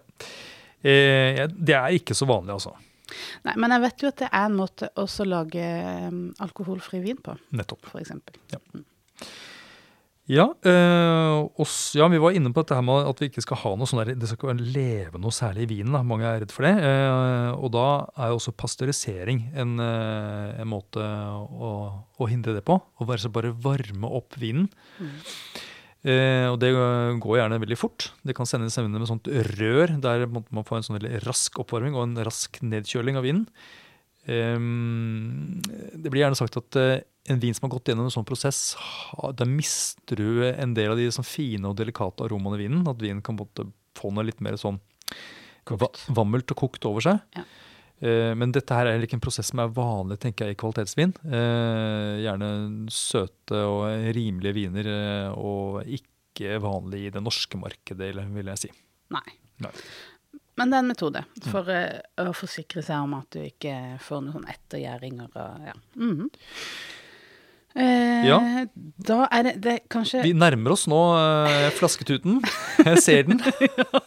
Uh, 0.81 1.45
det 1.53 1.75
er 1.77 1.93
ikke 1.93 2.17
så 2.17 2.25
vanlig, 2.29 2.55
altså. 2.57 2.73
Nei, 3.45 3.53
men 3.55 3.71
jeg 3.71 3.81
vet 3.85 4.03
jo 4.03 4.09
at 4.11 4.17
det 4.25 4.29
er 4.33 4.49
en 4.49 4.57
måte 4.57 4.89
også 4.99 5.23
å 5.23 5.29
lage 5.29 5.67
um, 6.09 6.23
alkoholfri 6.43 6.99
vin 7.05 7.21
på, 7.23 7.37
Nettopp. 7.55 7.85
for 7.87 8.01
eksempel. 8.01 8.35
Ja, 8.51 8.59
eh, 10.27 10.71
øh, 10.71 11.45
oss, 11.63 11.95
ja, 11.95 12.07
vi 12.11 12.19
var 12.19 12.35
inne 12.35 12.51
på 12.51 12.63
dette 12.63 12.75
her 12.75 12.83
med 12.83 13.07
at 13.07 13.21
vi 13.21 13.29
ikke 13.29 13.43
skal 13.45 13.61
ha 13.61 13.71
noe 13.79 13.87
sånn 13.87 14.01
der, 14.01 14.11
det 14.19 14.27
skal 14.27 14.59
leve 14.59 15.21
noe 15.21 15.31
særlig 15.31 15.67
i 15.67 15.71
vinen. 15.77 15.95
Da. 15.95 16.03
Mange 16.03 16.27
er 16.27 16.41
redd 16.43 16.51
for 16.51 16.67
det. 16.67 16.73
Eh, 16.83 17.51
og 17.55 17.71
da 17.75 17.87
er 18.17 18.33
jo 18.33 18.41
også 18.41 18.55
pasteurisering 18.59 19.45
en, 19.55 19.77
eh, 19.79 20.59
en 20.63 20.71
måte 20.71 20.99
å, 20.99 21.71
å 22.19 22.29
hindre 22.29 22.57
det 22.57 22.65
på. 22.67 22.75
Å 22.75 23.07
bare, 23.07 23.31
bare 23.31 23.55
varme 23.55 24.11
opp 24.19 24.35
vinen. 24.41 24.67
Eh, 26.07 26.45
og 26.51 26.59
det 26.61 26.69
går 26.75 27.39
gjerne 27.39 27.63
veldig 27.63 27.79
fort. 27.79 28.11
Det 28.23 28.35
kan 28.37 28.47
sendes 28.47 28.77
inn 28.79 28.91
med 28.93 29.09
sånt 29.09 29.27
rør 29.57 29.97
der 30.03 30.27
man 30.29 30.45
man 30.51 30.67
får 30.67 30.79
en 30.79 30.87
sånn 30.87 30.99
veldig 30.99 31.23
rask 31.25 31.57
oppvarming 31.63 31.97
og 31.97 32.05
en 32.05 32.23
rask 32.27 32.59
nedkjøling 32.61 33.17
av 33.19 33.25
vinen. 33.27 33.47
Eh, 34.27 34.59
det 35.95 36.11
blir 36.11 36.25
gjerne 36.25 36.39
sagt 36.39 36.59
at 36.59 36.79
eh, 36.79 36.99
en 37.27 37.39
vin 37.41 37.53
som 37.55 37.67
har 37.67 37.73
gått 37.77 37.89
gjennom 37.91 38.07
en 38.07 38.13
sånn 38.13 38.25
prosess, 38.27 38.75
da 39.35 39.45
mister 39.45 40.15
du 40.19 40.43
en 40.49 40.73
del 40.77 40.91
av 40.93 40.97
de 40.99 41.07
sånn 41.11 41.27
fine 41.27 41.65
og 41.69 41.75
delikate 41.79 42.23
aromaene 42.25 42.59
i 42.59 42.65
vinen. 42.67 42.87
At 42.87 43.01
vinen 43.03 43.21
kan 43.25 43.37
få 43.97 44.11
noe 44.13 44.23
litt 44.27 44.39
mer 44.45 44.57
sånn 44.59 44.79
Kokt. 45.67 46.05
vammelt 46.15 46.51
og 46.53 46.57
kokt 46.61 46.85
over 46.87 47.03
seg. 47.03 47.19
Ja. 47.35 47.43
Eh, 47.99 48.33
Men 48.37 48.51
dette 48.55 48.71
her 48.77 48.85
er 48.87 48.93
heller 48.95 49.07
ikke 49.09 49.17
en 49.17 49.23
prosess 49.25 49.49
som 49.51 49.59
er 49.59 49.67
vanlig 49.73 50.19
tenker 50.23 50.45
jeg, 50.47 50.55
i 50.55 50.59
kvalitetsvin. 50.61 51.13
Eh, 51.27 52.21
Gjerne 52.23 52.51
søte 52.93 53.63
og 53.67 53.87
rimelige 54.15 54.53
viner, 54.55 54.87
eh, 54.87 55.31
og 55.35 55.83
ikke 55.85 56.59
vanlig 56.61 57.07
i 57.07 57.09
det 57.15 57.23
norske 57.25 57.57
markedet, 57.59 58.13
vil 58.35 58.45
jeg 58.53 58.57
si. 58.67 58.71
Nei. 59.11 59.25
Nei. 59.65 59.71
Men 60.57 60.69
det 60.71 60.77
er 60.77 60.83
en 60.85 60.89
metode 60.93 61.21
for 61.51 61.67
eh, 61.69 61.99
å 62.23 62.31
forsikre 62.33 62.81
seg 62.85 63.03
om 63.03 63.13
at 63.17 63.27
du 63.35 63.41
ikke 63.43 63.73
får 64.01 64.23
noen 64.23 64.37
sånn 64.39 64.47
ettergjæringer 64.53 65.35
og 65.35 65.67
ja. 65.67 65.75
Mhm. 65.97 66.29
Eh, 67.75 68.25
Ja. 68.27 68.37
Da 69.07 69.27
er 69.31 69.43
det, 69.45 69.51
det 69.61 69.73
kanskje 69.93 70.23
Vi 70.25 70.31
nærmer 70.33 70.71
oss 70.73 70.87
nå 70.89 70.97
eh, 71.17 71.67
flasketuten. 71.77 72.39
Jeg 72.85 73.01
ser 73.03 73.23
den. 73.27 73.39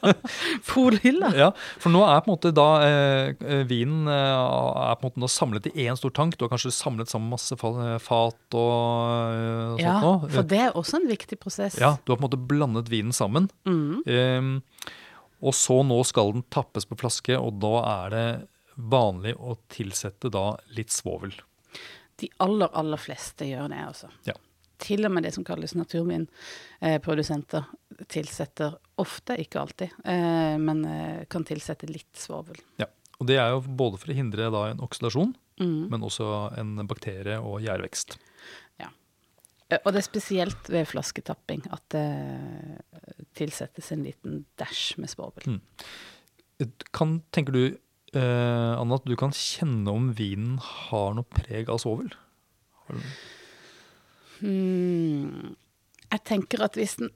polhylla. 0.70 1.30
Ja, 1.36 1.50
for 1.80 1.92
nå 1.94 2.02
er 2.06 2.20
på 2.24 2.30
en 2.30 2.34
måte 2.34 2.50
da 2.56 2.66
eh, 2.84 3.30
eh, 3.38 3.62
vinen 3.70 4.08
eh, 4.10 4.14
er 4.34 4.96
på 4.98 5.04
en 5.06 5.08
måte 5.10 5.22
nå 5.22 5.28
samlet 5.30 5.68
i 5.70 5.86
én 5.86 5.98
stor 5.98 6.12
tank. 6.16 6.36
Du 6.38 6.44
har 6.46 6.52
kanskje 6.52 6.72
samlet 6.74 7.10
sammen 7.12 7.30
masse 7.32 7.54
fat 7.60 8.58
og, 8.58 8.72
eh, 9.30 9.74
og 9.76 9.82
Ja, 9.82 9.96
sånt 10.00 10.26
nå. 10.26 10.32
for 10.34 10.50
det 10.54 10.62
er 10.66 10.78
også 10.80 11.00
en 11.00 11.08
viktig 11.10 11.38
prosess. 11.42 11.78
Ja, 11.80 11.94
du 12.04 12.12
har 12.12 12.18
på 12.18 12.24
en 12.24 12.28
måte 12.28 12.40
blandet 12.50 12.90
vinen 12.92 13.14
sammen. 13.16 13.48
Mm. 13.68 14.58
Og 15.40 15.54
så 15.56 15.78
nå 15.86 16.00
skal 16.04 16.34
den 16.36 16.42
tappes 16.52 16.84
på 16.90 16.98
flaske, 17.00 17.38
og 17.40 17.60
da 17.62 17.76
er 18.04 18.10
det 18.16 18.26
vanlig 18.90 19.32
å 19.40 19.54
tilsette 19.72 20.28
da 20.32 20.50
litt 20.76 20.92
svovel. 20.92 21.32
De 22.20 22.28
aller, 22.44 22.68
aller 22.76 23.00
fleste 23.00 23.44
gjør 23.48 23.68
det, 23.72 23.80
altså. 23.88 24.08
Ja. 24.28 24.36
Til 24.80 25.04
og 25.04 25.12
med 25.12 25.22
det 25.26 25.32
som 25.34 25.44
kalles 25.44 25.74
naturvinprodusenter 25.76 27.62
tilsetter 28.08 28.78
ofte, 29.00 29.36
ikke 29.40 29.60
alltid, 29.60 29.90
eh, 30.08 30.56
men 30.60 30.84
eh, 30.88 31.20
kan 31.32 31.44
tilsette 31.48 31.86
litt 31.90 32.16
svovel. 32.16 32.56
Ja. 32.80 32.88
Og 33.20 33.28
det 33.28 33.36
er 33.36 33.48
jo 33.52 33.60
både 33.60 33.98
for 34.00 34.08
å 34.12 34.16
hindre 34.16 34.48
da 34.52 34.62
en 34.70 34.80
oksidasjon, 34.80 35.34
mm. 35.60 35.82
men 35.92 36.04
også 36.06 36.26
en 36.60 36.70
bakterie- 36.88 37.42
og 37.44 37.60
gjærvekst. 37.60 38.16
Ja. 38.80 38.88
Og 39.82 39.92
det 39.92 40.00
er 40.00 40.06
spesielt 40.06 40.70
ved 40.72 40.88
flasketapping 40.88 41.66
at 41.76 41.84
det 41.92 42.08
tilsettes 43.36 43.92
en 43.92 44.06
liten 44.08 44.44
dash 44.58 44.96
med 45.00 45.12
svovel. 45.12 45.60
Kan, 46.96 47.20
tenker 47.36 47.52
du, 47.52 47.62
eh, 48.18 48.72
Anna, 48.80 48.96
at 48.98 49.06
du 49.08 49.16
kan 49.20 49.32
kjenne 49.36 49.92
om 49.92 50.10
vinen 50.18 50.58
har 50.62 51.14
noe 51.16 51.26
preg 51.30 51.70
av 51.70 51.78
svovel? 51.82 52.10
Hmm. 54.40 55.56
Jeg 56.10 56.22
tenker 56.26 56.64
at 56.64 56.78
hvis, 56.78 56.96
den, 57.00 57.10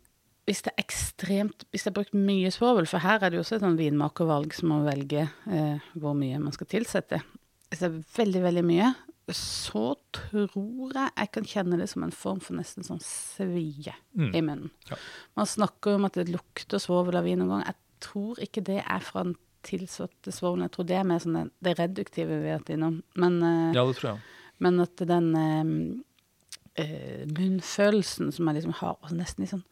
hvis 0.46 0.60
det 0.66 0.70
er 0.74 0.84
ekstremt 0.84 1.64
Hvis 1.72 1.86
det 1.86 1.90
er 1.90 1.96
brukt 1.96 2.14
mye 2.14 2.50
svovel, 2.54 2.86
for 2.90 3.02
her 3.02 3.22
er 3.24 3.32
det 3.32 3.40
jo 3.40 3.44
også 3.46 3.56
et 3.58 3.64
sånn 3.64 3.78
vinmakervalg 3.80 4.54
som 4.54 4.70
må 4.70 4.82
velge 4.84 5.24
uh, 5.48 5.80
hvor 5.98 6.14
mye 6.18 6.38
man 6.42 6.54
skal 6.54 6.68
tilsette. 6.70 7.22
Hvis 7.70 7.82
det 7.82 7.88
er 7.90 7.98
veldig, 8.18 8.42
veldig 8.44 8.64
mye, 8.68 8.92
så 9.34 9.94
tror 10.14 10.52
jeg 10.92 11.08
jeg 11.16 11.30
kan 11.32 11.46
kjenne 11.48 11.78
det 11.80 11.88
som 11.90 12.04
en 12.04 12.12
form 12.14 12.42
for 12.44 12.58
nesten 12.58 12.84
sånn 12.86 13.00
svie 13.02 13.96
Mm. 14.14 14.28
i 14.30 14.40
munnen. 14.46 14.70
Ja. 14.86 14.96
Man 15.34 15.48
snakker 15.50 15.96
om 15.96 16.04
at 16.06 16.14
det 16.14 16.28
lukter 16.30 16.78
svovel 16.78 17.16
av 17.18 17.24
vin 17.26 17.40
noen 17.40 17.50
gang. 17.50 17.64
Jeg 17.66 18.04
tror 18.04 18.38
ikke 18.44 18.62
det 18.62 18.76
er 18.84 19.02
fra 19.02 19.24
den 19.24 19.32
svovelen. 19.68 20.64
Jeg 20.66 20.74
tror 20.76 20.86
det 20.88 20.96
er 20.98 21.04
mer 21.08 21.22
sånn 21.22 21.36
det, 21.38 21.44
det 21.64 21.74
reduktive 21.78 22.40
vi 22.40 22.50
har 22.50 22.60
vært 22.60 22.72
innom. 22.74 23.02
Men 23.20 23.38
eh, 23.42 23.74
Ja, 23.76 23.84
det 23.88 23.96
tror 23.98 24.10
jeg. 24.12 24.20
men 24.64 24.80
at 24.84 24.96
den 24.96 25.28
eh, 25.40 26.84
eh, 26.84 27.24
munnfølelsen 27.30 28.32
som 28.32 28.48
jeg 28.50 28.60
liksom 28.60 28.76
har, 28.80 28.96
altså 29.00 29.16
nesten 29.18 29.44
litt 29.44 29.54
sånn 29.54 29.64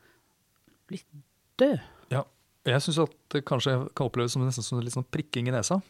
litt 0.92 1.06
død. 1.62 1.78
Ja. 2.12 2.24
Jeg 2.68 2.82
syns 2.84 2.98
at 3.02 3.14
det 3.34 3.44
kanskje 3.48 3.72
kan 3.96 4.06
oppleves 4.06 4.34
som 4.36 4.44
nesten 4.44 4.62
som 4.66 4.80
litt 4.82 4.94
sånn 4.94 5.08
prikking 5.10 5.48
i 5.48 5.54
nesa. 5.54 5.80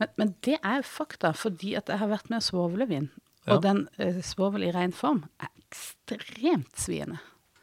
Men, 0.00 0.08
men 0.20 0.34
det 0.44 0.58
er 0.64 0.84
fakta, 0.86 1.32
fordi 1.36 1.74
at 1.78 1.90
jeg 1.90 2.00
har 2.00 2.10
vært 2.10 2.30
med 2.30 2.40
å 2.40 2.46
svovle 2.46 2.86
vin. 2.88 3.10
Ja. 3.46 3.56
Og 3.56 3.64
den 3.64 3.86
eh, 3.98 4.20
svovel 4.24 4.64
i 4.68 4.72
ren 4.74 4.94
form 4.94 5.24
er 5.42 5.50
ekstremt 5.66 6.78
sviende. 6.78 7.18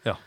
Ja. 0.06 0.18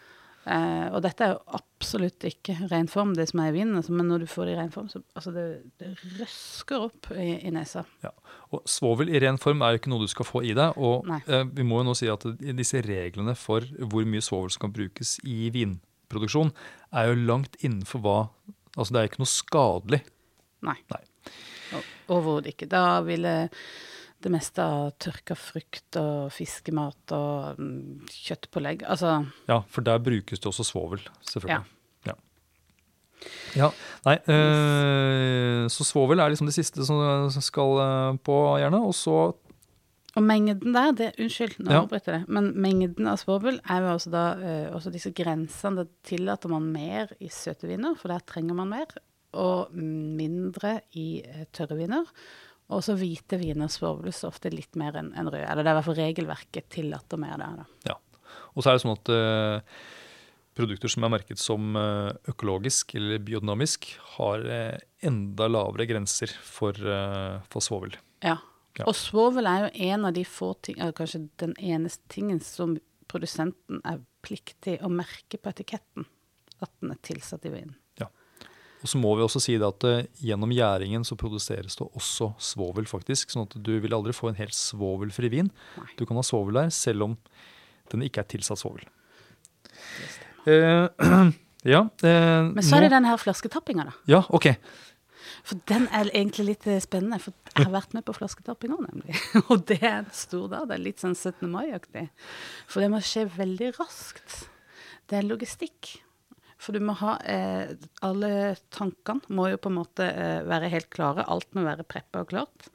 Eh, 0.43 0.87
og 0.91 1.03
dette 1.05 1.23
er 1.23 1.35
jo 1.37 1.59
absolutt 1.59 2.25
ikke 2.27 2.57
ren 2.73 2.89
form, 2.91 3.13
det 3.15 3.29
som 3.31 3.43
er 3.45 3.53
i 3.53 3.55
vinen, 3.61 3.77
altså, 3.79 3.95
men 3.95 4.09
når 4.11 4.25
du 4.25 4.31
får 4.31 4.49
det 4.49 4.55
i 4.57 4.59
ren 4.59 4.73
form, 4.75 4.89
så 4.91 4.99
altså 5.15 5.35
det, 5.37 5.45
det 5.79 5.93
røsker 6.19 6.87
opp 6.89 7.11
i, 7.15 7.29
i 7.47 7.53
nesa. 7.55 7.85
Ja. 8.03 8.11
Og 8.53 8.67
Svovel 8.69 9.13
i 9.13 9.21
ren 9.23 9.39
form 9.43 9.63
er 9.63 9.75
jo 9.75 9.83
ikke 9.83 9.93
noe 9.93 10.03
du 10.03 10.11
skal 10.11 10.29
få 10.29 10.43
i 10.45 10.57
deg. 10.57 10.75
Og 10.83 11.07
eh, 11.23 11.47
vi 11.47 11.67
må 11.67 11.81
jo 11.81 11.91
nå 11.91 11.95
si 11.99 12.11
at 12.11 12.27
disse 12.59 12.83
reglene 12.85 13.37
for 13.39 13.65
hvor 13.79 14.09
mye 14.09 14.25
svovel 14.25 14.51
som 14.53 14.67
kan 14.67 14.75
brukes 14.75 15.17
i 15.23 15.47
vinproduksjon, 15.55 16.51
er 16.93 17.13
jo 17.13 17.23
langt 17.23 17.57
innenfor 17.63 18.05
hva 18.05 18.19
Altså 18.73 18.95
det 18.95 19.01
er 19.01 19.09
ikke 19.11 19.21
noe 19.21 19.29
skadelig. 19.29 19.99
Nei. 20.65 20.79
Nei. 20.89 21.03
Overhodet 22.09 22.55
ikke. 22.55 22.71
Da 22.73 23.03
ville 23.05 23.35
det 24.23 24.31
meste 24.33 24.63
av 24.65 24.93
tørka 25.03 25.35
frukt 25.39 25.99
og 26.01 26.33
fiskemat 26.35 27.15
og 27.17 27.59
mm, 27.61 28.09
kjøttpålegg 28.11 28.85
Altså 28.89 29.19
Ja, 29.51 29.61
for 29.69 29.85
der 29.87 29.99
brukes 30.03 30.41
det 30.41 30.49
også 30.51 30.65
svovel, 30.67 31.03
selvfølgelig. 31.27 31.65
Ja. 32.07 32.15
ja. 33.57 33.69
Nei, 34.07 34.17
øh, 34.35 35.69
så 35.71 35.87
svovel 35.87 36.23
er 36.23 36.33
liksom 36.33 36.49
det 36.51 36.57
siste 36.57 36.87
som 36.87 37.31
skal 37.45 37.79
eh, 37.85 38.19
på, 38.25 38.39
gjerne. 38.63 38.81
Og 38.83 38.95
så 38.99 39.17
Og 40.13 40.23
mengden 40.29 40.75
der, 40.75 40.91
det, 40.93 41.13
unnskyld, 41.19 41.55
nå 41.65 41.71
Ja. 41.73 41.81
avbryter 41.83 42.13
jeg 42.13 42.21
det, 42.21 42.29
men 42.29 42.51
mengden 42.61 43.07
av 43.09 43.17
svovel 43.23 43.61
er 43.65 43.81
jo 43.81 43.95
også 43.95 44.11
da 44.13 44.25
eh, 44.45 44.67
også 44.75 44.93
disse 44.93 45.13
grensene. 45.17 45.85
Det 45.87 46.03
tillater 46.11 46.53
man 46.53 46.67
mer 46.73 47.15
i 47.21 47.31
søte 47.33 47.67
viner, 47.71 47.95
for 47.97 48.13
der 48.13 48.21
trenger 48.21 48.55
man 48.59 48.69
mer, 48.69 48.93
og 49.33 49.73
mindre 49.73 50.81
i 50.93 51.23
tørre 51.57 51.79
viner. 51.79 52.05
Og 52.73 52.85
så 52.85 52.97
hvite 52.99 53.39
viner 53.41 53.71
svovles 53.73 54.23
ofte 54.29 54.53
litt 54.53 54.79
mer 54.81 54.97
enn 55.01 55.11
en 55.19 55.29
røde. 55.31 55.45
Eller 55.47 55.63
det 55.65 55.71
er 55.71 55.75
i 55.75 55.81
hvert 55.81 55.89
fall 55.91 56.01
regelverket 56.01 56.71
tillater 56.73 57.21
mer 57.21 57.37
der, 57.41 57.63
da. 57.63 57.93
Ja. 57.93 57.99
Og 58.53 58.63
så 58.63 58.71
er 58.71 58.79
det 58.79 58.85
sånn 58.85 58.97
at 58.97 59.11
uh, 59.13 59.83
produkter 60.57 60.93
som 60.93 61.05
er 61.07 61.13
merket 61.15 61.41
som 61.41 61.77
eh, 61.81 62.11
økologisk 62.29 62.95
eller 62.99 63.23
biodynamisk, 63.25 63.89
har 64.19 64.45
uh, 64.45 64.81
enda 65.05 65.49
lavere 65.49 65.87
grenser 65.89 66.33
for, 66.45 66.77
uh, 66.77 67.41
for 67.53 67.65
svovel. 67.65 67.97
Ja. 68.25 68.37
Ja. 68.79 68.87
Og 68.89 68.97
svovel 68.97 69.49
er 69.49 69.67
jo 69.67 69.91
en 69.93 70.09
av 70.09 70.15
de 70.17 70.25
få 70.25 70.55
ting, 70.65 70.79
eller 70.79 70.97
kanskje 70.97 71.27
den 71.43 71.53
eneste 71.61 72.07
tingen 72.13 72.41
som 72.45 72.79
produsenten 73.11 73.83
er 73.85 74.01
pliktig 74.25 74.79
å 74.81 74.89
merke 74.93 75.37
på 75.37 75.53
etiketten. 75.53 76.07
At 76.63 76.73
den 76.81 76.95
er 76.95 77.01
tilsatt 77.05 77.45
i 77.49 77.53
vinen. 77.53 77.77
Og 78.83 78.91
så 78.91 78.99
må 78.99 79.13
vi 79.15 79.23
også 79.23 79.39
si 79.43 79.55
det 79.61 79.67
at 79.69 79.85
eh, 79.87 80.07
gjennom 80.27 80.51
gjæringen 80.51 81.05
så 81.07 81.15
produseres 81.19 81.77
det 81.79 81.87
også 81.95 82.33
svovel, 82.43 82.89
faktisk. 82.91 83.31
Sånn 83.31 83.47
at 83.47 83.55
du 83.63 83.77
vil 83.85 83.95
aldri 83.95 84.15
få 84.17 84.33
en 84.33 84.39
helt 84.41 84.57
svovelfri 84.59 85.31
vin. 85.31 85.53
Nei. 85.79 85.87
Du 86.01 86.03
kan 86.09 86.19
ha 86.19 86.25
svovel 86.27 86.59
der, 86.59 86.73
selv 86.75 87.07
om 87.07 87.17
den 87.93 88.03
ikke 88.07 88.25
er 88.25 88.31
tilsatt 88.35 88.59
svovel. 88.59 88.83
Eh, 90.47 90.89
ja. 91.75 91.83
Eh, 92.03 92.43
Men 92.51 92.63
så 92.67 92.77
er 92.81 92.87
det 92.87 92.91
nå- 92.91 92.97
den 92.99 93.11
her 93.11 93.21
flasketappinga, 93.23 93.85
da. 93.91 93.95
Ja, 94.11 94.23
ok. 94.35 94.51
For 95.47 95.59
den 95.71 95.89
er 95.95 96.11
egentlig 96.15 96.45
litt 96.53 96.67
eh, 96.71 96.81
spennende. 96.83 97.19
For 97.23 97.35
jeg 97.57 97.67
har 97.69 97.75
vært 97.75 97.95
med 97.97 98.05
på 98.07 98.15
flasketappinga, 98.19 98.79
nemlig. 98.89 99.15
Og 99.51 99.65
det 99.71 99.81
er 99.83 100.01
en 100.03 100.11
stor 100.15 100.49
dag. 100.53 100.67
Det 100.71 100.77
er 100.79 100.85
litt 100.91 101.03
sånn 101.03 101.15
17. 101.19 101.47
mai-aktig. 101.51 102.09
For 102.71 102.83
det 102.83 102.91
må 102.93 103.01
skje 103.03 103.27
veldig 103.37 103.73
raskt. 103.79 104.43
Det 105.11 105.19
er 105.21 105.27
logistikk. 105.27 105.97
For 106.63 106.77
du 106.77 106.83
må 106.85 106.95
ha 107.01 107.17
eh, 107.27 107.73
Alle 108.07 108.55
tankene 108.75 109.35
må 109.35 109.49
jo 109.51 109.61
på 109.63 109.73
en 109.73 109.81
måte 109.81 110.07
eh, 110.07 110.43
være 110.47 110.71
helt 110.73 110.91
klare. 110.95 111.27
Alt 111.27 111.51
må 111.57 111.67
være 111.67 111.87
preppa 111.89 112.23
og 112.23 112.31
klart. 112.31 112.69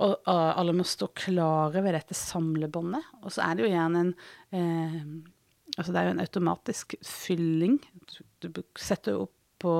Og 0.00 0.16
uh, 0.24 0.52
alle 0.56 0.72
må 0.72 0.86
stå 0.88 1.10
klare 1.12 1.82
ved 1.84 1.92
dette 1.92 2.16
samlebåndet. 2.16 3.04
Og 3.20 3.34
så 3.34 3.44
er 3.44 3.56
det 3.56 3.66
jo 3.66 3.74
gjerne 3.74 4.06
en 4.06 4.14
eh, 4.56 5.02
Altså 5.78 5.92
det 5.94 6.00
er 6.00 6.08
jo 6.08 6.14
en 6.16 6.24
automatisk 6.24 6.94
fylling. 7.06 7.76
Du, 8.42 8.48
du 8.50 8.58
setter 8.76 9.20
opp 9.20 9.36
på 9.62 9.74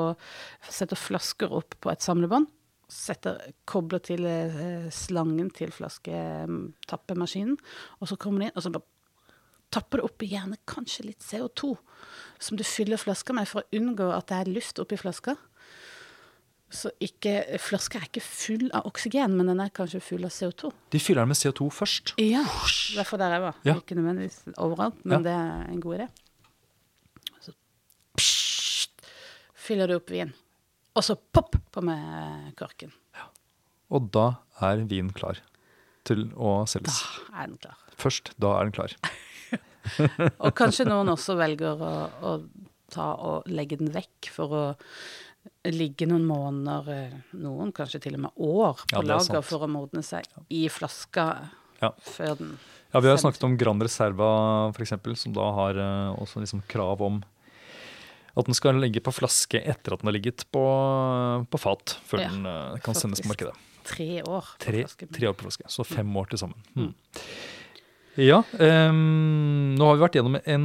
Setter 0.71 0.99
flasker 0.99 1.51
opp 1.57 1.75
på 1.83 1.91
et 1.91 2.05
samlebånd. 2.05 2.47
Setter, 2.91 3.41
kobler 3.71 4.03
til 4.07 4.27
eh, 4.29 4.87
slangen 4.95 5.51
til 5.57 5.75
flasketappemaskinen. 5.75 7.59
Og 7.99 8.11
så 8.11 8.19
kommer 8.23 8.45
de 8.45 8.49
inn, 8.51 8.57
og 8.57 8.65
så 8.65 8.73
bare 8.75 8.87
tapper 9.71 10.01
det 10.01 10.05
oppi 10.09 10.27
gjerne 10.33 10.57
kanskje 10.67 11.05
litt 11.07 11.23
CO2. 11.23 11.77
Som 12.41 12.57
du 12.59 12.65
fyller 12.65 12.97
flaska 13.01 13.33
med 13.37 13.49
for 13.49 13.63
å 13.63 13.77
unngå 13.77 14.09
at 14.17 14.27
det 14.31 14.39
er 14.43 14.51
luft 14.55 14.79
oppi 14.83 14.97
flaska. 15.01 15.37
Så 16.71 16.93
ikke, 17.03 17.59
flaska 17.59 17.99
er 17.99 18.05
ikke 18.07 18.23
full 18.23 18.69
av 18.79 18.85
oksygen, 18.87 19.33
men 19.35 19.49
den 19.51 19.59
er 19.63 19.73
kanskje 19.75 19.99
full 20.07 20.23
av 20.29 20.31
CO2. 20.31 20.71
De 20.95 21.01
fyller 21.03 21.25
den 21.25 21.33
med 21.33 21.39
CO2 21.41 21.67
først. 21.75 22.13
Ja, 22.23 22.45
derfor 22.95 23.19
der 23.19 23.35
jeg 23.35 23.43
var. 23.43 23.57
Ja. 23.67 23.75
Ikke 23.81 23.97
nødvendigvis 23.99 24.37
overalt, 24.57 25.01
men 25.05 25.19
Ja. 25.19 25.25
det 25.27 25.33
er 25.35 25.73
en 25.73 25.81
god 25.83 25.97
idé. 25.99 26.07
Så 27.43 27.53
pssst, 28.17 29.03
fyller 29.55 29.91
du 29.91 29.97
opp 29.99 30.11
vin, 30.15 30.31
og 30.95 31.03
så 31.03 31.17
pop 31.35 31.57
på 31.75 31.83
med 31.83 32.55
korken. 32.57 32.93
Ja. 33.19 33.27
Og 33.91 34.11
da 34.15 34.29
er 34.63 34.85
vinen 34.87 35.11
klar 35.13 35.43
til 36.07 36.31
å 36.39 36.65
Da 36.71 36.93
er 37.35 37.47
den 37.51 37.59
klar. 37.59 37.77
Først 37.99 38.31
da 38.39 38.55
er 38.61 38.71
den 38.71 38.73
klar. 38.79 38.95
Og 40.45 40.53
kanskje 40.59 40.87
noen 40.89 41.09
også 41.13 41.37
velger 41.41 41.81
å, 41.81 41.93
å 42.23 42.35
ta 42.91 43.13
og 43.17 43.47
legge 43.51 43.79
den 43.81 43.91
vekk 43.95 44.31
for 44.35 44.55
å 44.57 44.63
ligge 45.71 46.05
noen 46.09 46.27
måneder, 46.29 46.89
eh, 46.93 47.15
noen 47.41 47.71
kanskje 47.73 48.01
til 48.05 48.19
og 48.19 48.25
med 48.27 48.43
år, 48.45 48.83
på 48.91 48.99
Ja, 48.99 49.01
er 49.01 49.09
lager 49.15 49.45
for 49.47 49.65
å 49.65 49.71
modne 49.73 50.03
seg 50.05 50.27
i 50.53 50.67
flaska 50.73 51.27
Ja. 51.81 51.93
før 52.05 52.37
den 52.43 52.59
Ja, 52.93 52.99
Vi 53.01 53.07
har 53.09 53.15
jo 53.17 53.23
snakket 53.23 53.45
om 53.47 53.57
Gran 53.57 53.81
Reserva, 53.81 54.73
eksempel, 54.75 55.15
som 55.17 55.33
da 55.33 55.47
har 55.55 55.79
eh, 55.79 56.17
også 56.21 56.41
liksom 56.43 56.65
krav 56.69 57.01
om 57.07 57.21
at 58.37 58.47
den 58.47 58.55
skal 58.55 58.75
ligge 58.79 59.01
på 59.03 59.13
flaske 59.15 59.59
etter 59.63 59.95
at 59.95 60.03
den 60.03 60.09
har 60.11 60.15
ligget 60.17 60.45
på, 60.55 60.65
på 61.51 61.59
fat, 61.61 61.97
før 62.07 62.21
Ja, 62.25 62.29
den 62.35 62.47
eh, 62.47 62.77
kan 62.85 62.95
sendes 62.99 63.23
på 63.23 63.31
markedet. 63.33 63.55
tre 63.87 64.21
år 64.23 64.45
på 64.59 64.65
Tre, 64.67 64.83
flaske. 64.85 65.09
tre 65.15 65.31
år 65.31 65.35
på 65.39 65.47
flaske, 65.49 65.71
så 65.73 65.87
fem 65.87 66.11
år 66.21 66.29
til 66.31 66.39
sammen. 66.43 66.61
Mm. 66.77 66.93
Ja, 68.19 68.41
Um, 68.59 69.75
nå 69.79 69.87
har 69.87 69.97
vi 69.97 70.03
vært 70.03 70.17
gjennom 70.19 70.37
en 70.43 70.65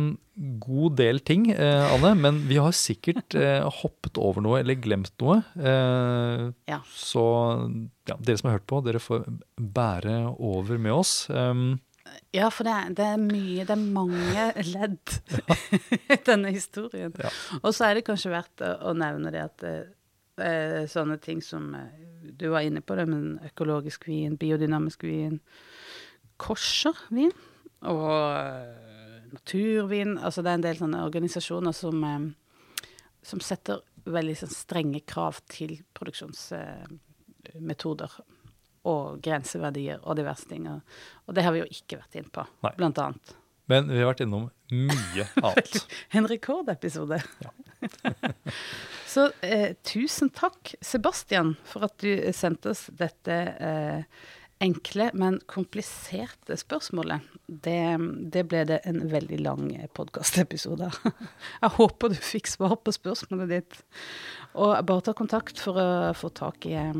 god 0.59 0.95
del 0.99 1.19
ting, 1.23 1.45
eh, 1.53 1.93
Anne, 1.93 2.11
men 2.19 2.39
vi 2.49 2.57
har 2.59 2.73
sikkert 2.75 3.35
eh, 3.39 3.63
hoppet 3.81 4.17
over 4.19 4.43
noe 4.43 4.59
eller 4.59 4.75
glemt 4.81 5.13
noe. 5.21 5.37
Eh, 5.55 6.49
Ja. 6.67 6.79
Så 6.89 7.23
ja, 8.09 8.17
dere 8.19 8.37
som 8.41 8.49
har 8.49 8.57
hørt 8.57 8.67
på, 8.67 8.81
dere 8.83 8.99
får 8.99 9.27
bære 9.55 10.17
over 10.39 10.77
med 10.81 10.91
oss. 10.97 11.13
Um, 11.29 11.79
Ja, 12.35 12.49
for 12.49 12.63
det 12.67 12.73
er, 12.73 12.89
det 12.95 13.05
er 13.05 13.21
mye, 13.21 13.63
det 13.65 13.75
er 13.75 13.85
mange 13.95 14.45
ledd 14.73 15.13
i 16.11 16.17
denne 16.27 16.51
historien. 16.55 17.13
Ja. 17.19 17.29
Og 17.61 17.71
så 17.75 17.87
er 17.89 17.95
det 17.99 18.05
kanskje 18.07 18.31
verdt 18.33 18.61
å, 18.65 18.91
nevne 18.97 19.31
det 19.33 19.41
at 19.45 19.63
eh, 19.69 20.83
sånne 20.91 21.17
ting 21.23 21.41
som 21.43 21.71
eh, 21.75 22.03
du 22.35 22.49
var 22.51 22.65
inne 22.67 22.81
på, 22.83 22.95
det, 22.99 23.07
men 23.07 23.39
økologisk 23.47 24.07
vin, 24.09 24.35
biodynamisk 24.39 25.03
vin, 25.07 25.39
koshervin 26.41 27.31
og 27.85 28.37
eh, 28.37 29.25
naturvin. 29.35 30.17
Altså 30.17 30.41
det 30.43 30.49
er 30.51 30.55
en 30.59 30.67
del 30.67 30.77
sånne 30.79 31.05
organisasjoner 31.05 31.73
som, 31.75 31.95
eh, 32.03 32.25
som 33.25 33.39
setter 33.43 33.77
veldig 34.05 34.35
sånn 34.37 34.53
strenge 34.53 35.01
krav 35.09 35.35
til 35.49 35.81
produksjonsmetoder 35.97 38.11
og 38.85 39.21
grenseverdier 39.25 39.97
og 40.03 40.15
diverse 40.19 40.45
ting. 40.49 40.63
Og, 40.69 40.79
og 41.25 41.31
det 41.37 41.43
har 41.45 41.51
vi 41.55 41.61
jo 41.63 41.71
ikke 41.71 41.99
vært 42.03 42.15
inne 42.19 42.31
på, 42.33 42.41
Nei. 42.65 42.73
blant 42.77 42.97
annet. 43.01 43.27
men 43.65 43.81
vi 43.89 43.97
har 43.97 44.11
vært 44.11 44.25
innom 44.27 44.45
mye 44.69 45.23
annet. 45.47 45.73
En 46.13 46.27
rekordepisode. 46.29 47.17
Så 49.15 49.21
eh, 49.45 49.71
tusen 49.87 50.29
takk, 50.35 50.75
Sebastian, 50.83 51.55
for 51.65 51.85
at 51.87 51.95
du 52.03 52.11
sendte 52.35 52.69
oss 52.73 52.81
dette 52.93 53.35
eh, 53.63 54.01
enkle, 54.63 55.09
men 55.13 55.39
kompliserte 55.51 56.57
spørsmålet. 56.57 57.25
Det, 57.47 57.97
det 58.31 58.45
ble 58.49 58.63
det 58.69 58.79
en 58.87 59.01
veldig 59.11 59.39
lang 59.43 59.67
podkastepisode. 59.97 60.89
Jeg 61.63 61.73
håper 61.77 62.13
du 62.13 62.19
fikk 62.19 62.49
svar 62.49 62.77
på 62.81 62.95
spørsmålet 62.95 63.51
ditt. 63.51 63.79
Og 64.55 64.77
bare 64.87 65.05
ta 65.05 65.15
kontakt 65.17 65.59
for 65.61 65.79
å 65.79 65.89
få 66.17 66.31
tak 66.35 66.67
i 66.69 66.75
eh, 66.79 66.93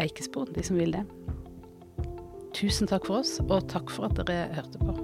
Eikespor, 0.00 0.48
de 0.54 0.64
som 0.64 0.78
vil 0.80 0.94
det. 0.94 1.04
Tusen 2.54 2.88
takk 2.88 3.08
for 3.08 3.24
oss, 3.24 3.40
og 3.42 3.66
takk 3.72 3.90
for 3.90 4.06
at 4.06 4.20
dere 4.22 4.54
hørte 4.54 4.78
på. 4.78 4.94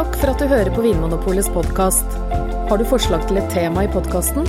Takk 0.00 0.16
for 0.16 0.32
at 0.32 0.40
du 0.40 0.48
hører 0.48 0.72
på 0.72 0.86
Vinmonopolets 0.86 1.52
podkast. 1.52 2.18
Har 2.70 2.80
du 2.80 2.88
forslag 2.88 3.28
til 3.28 3.42
et 3.42 3.52
tema 3.52 3.84
i 3.84 3.92
podkasten? 3.92 4.48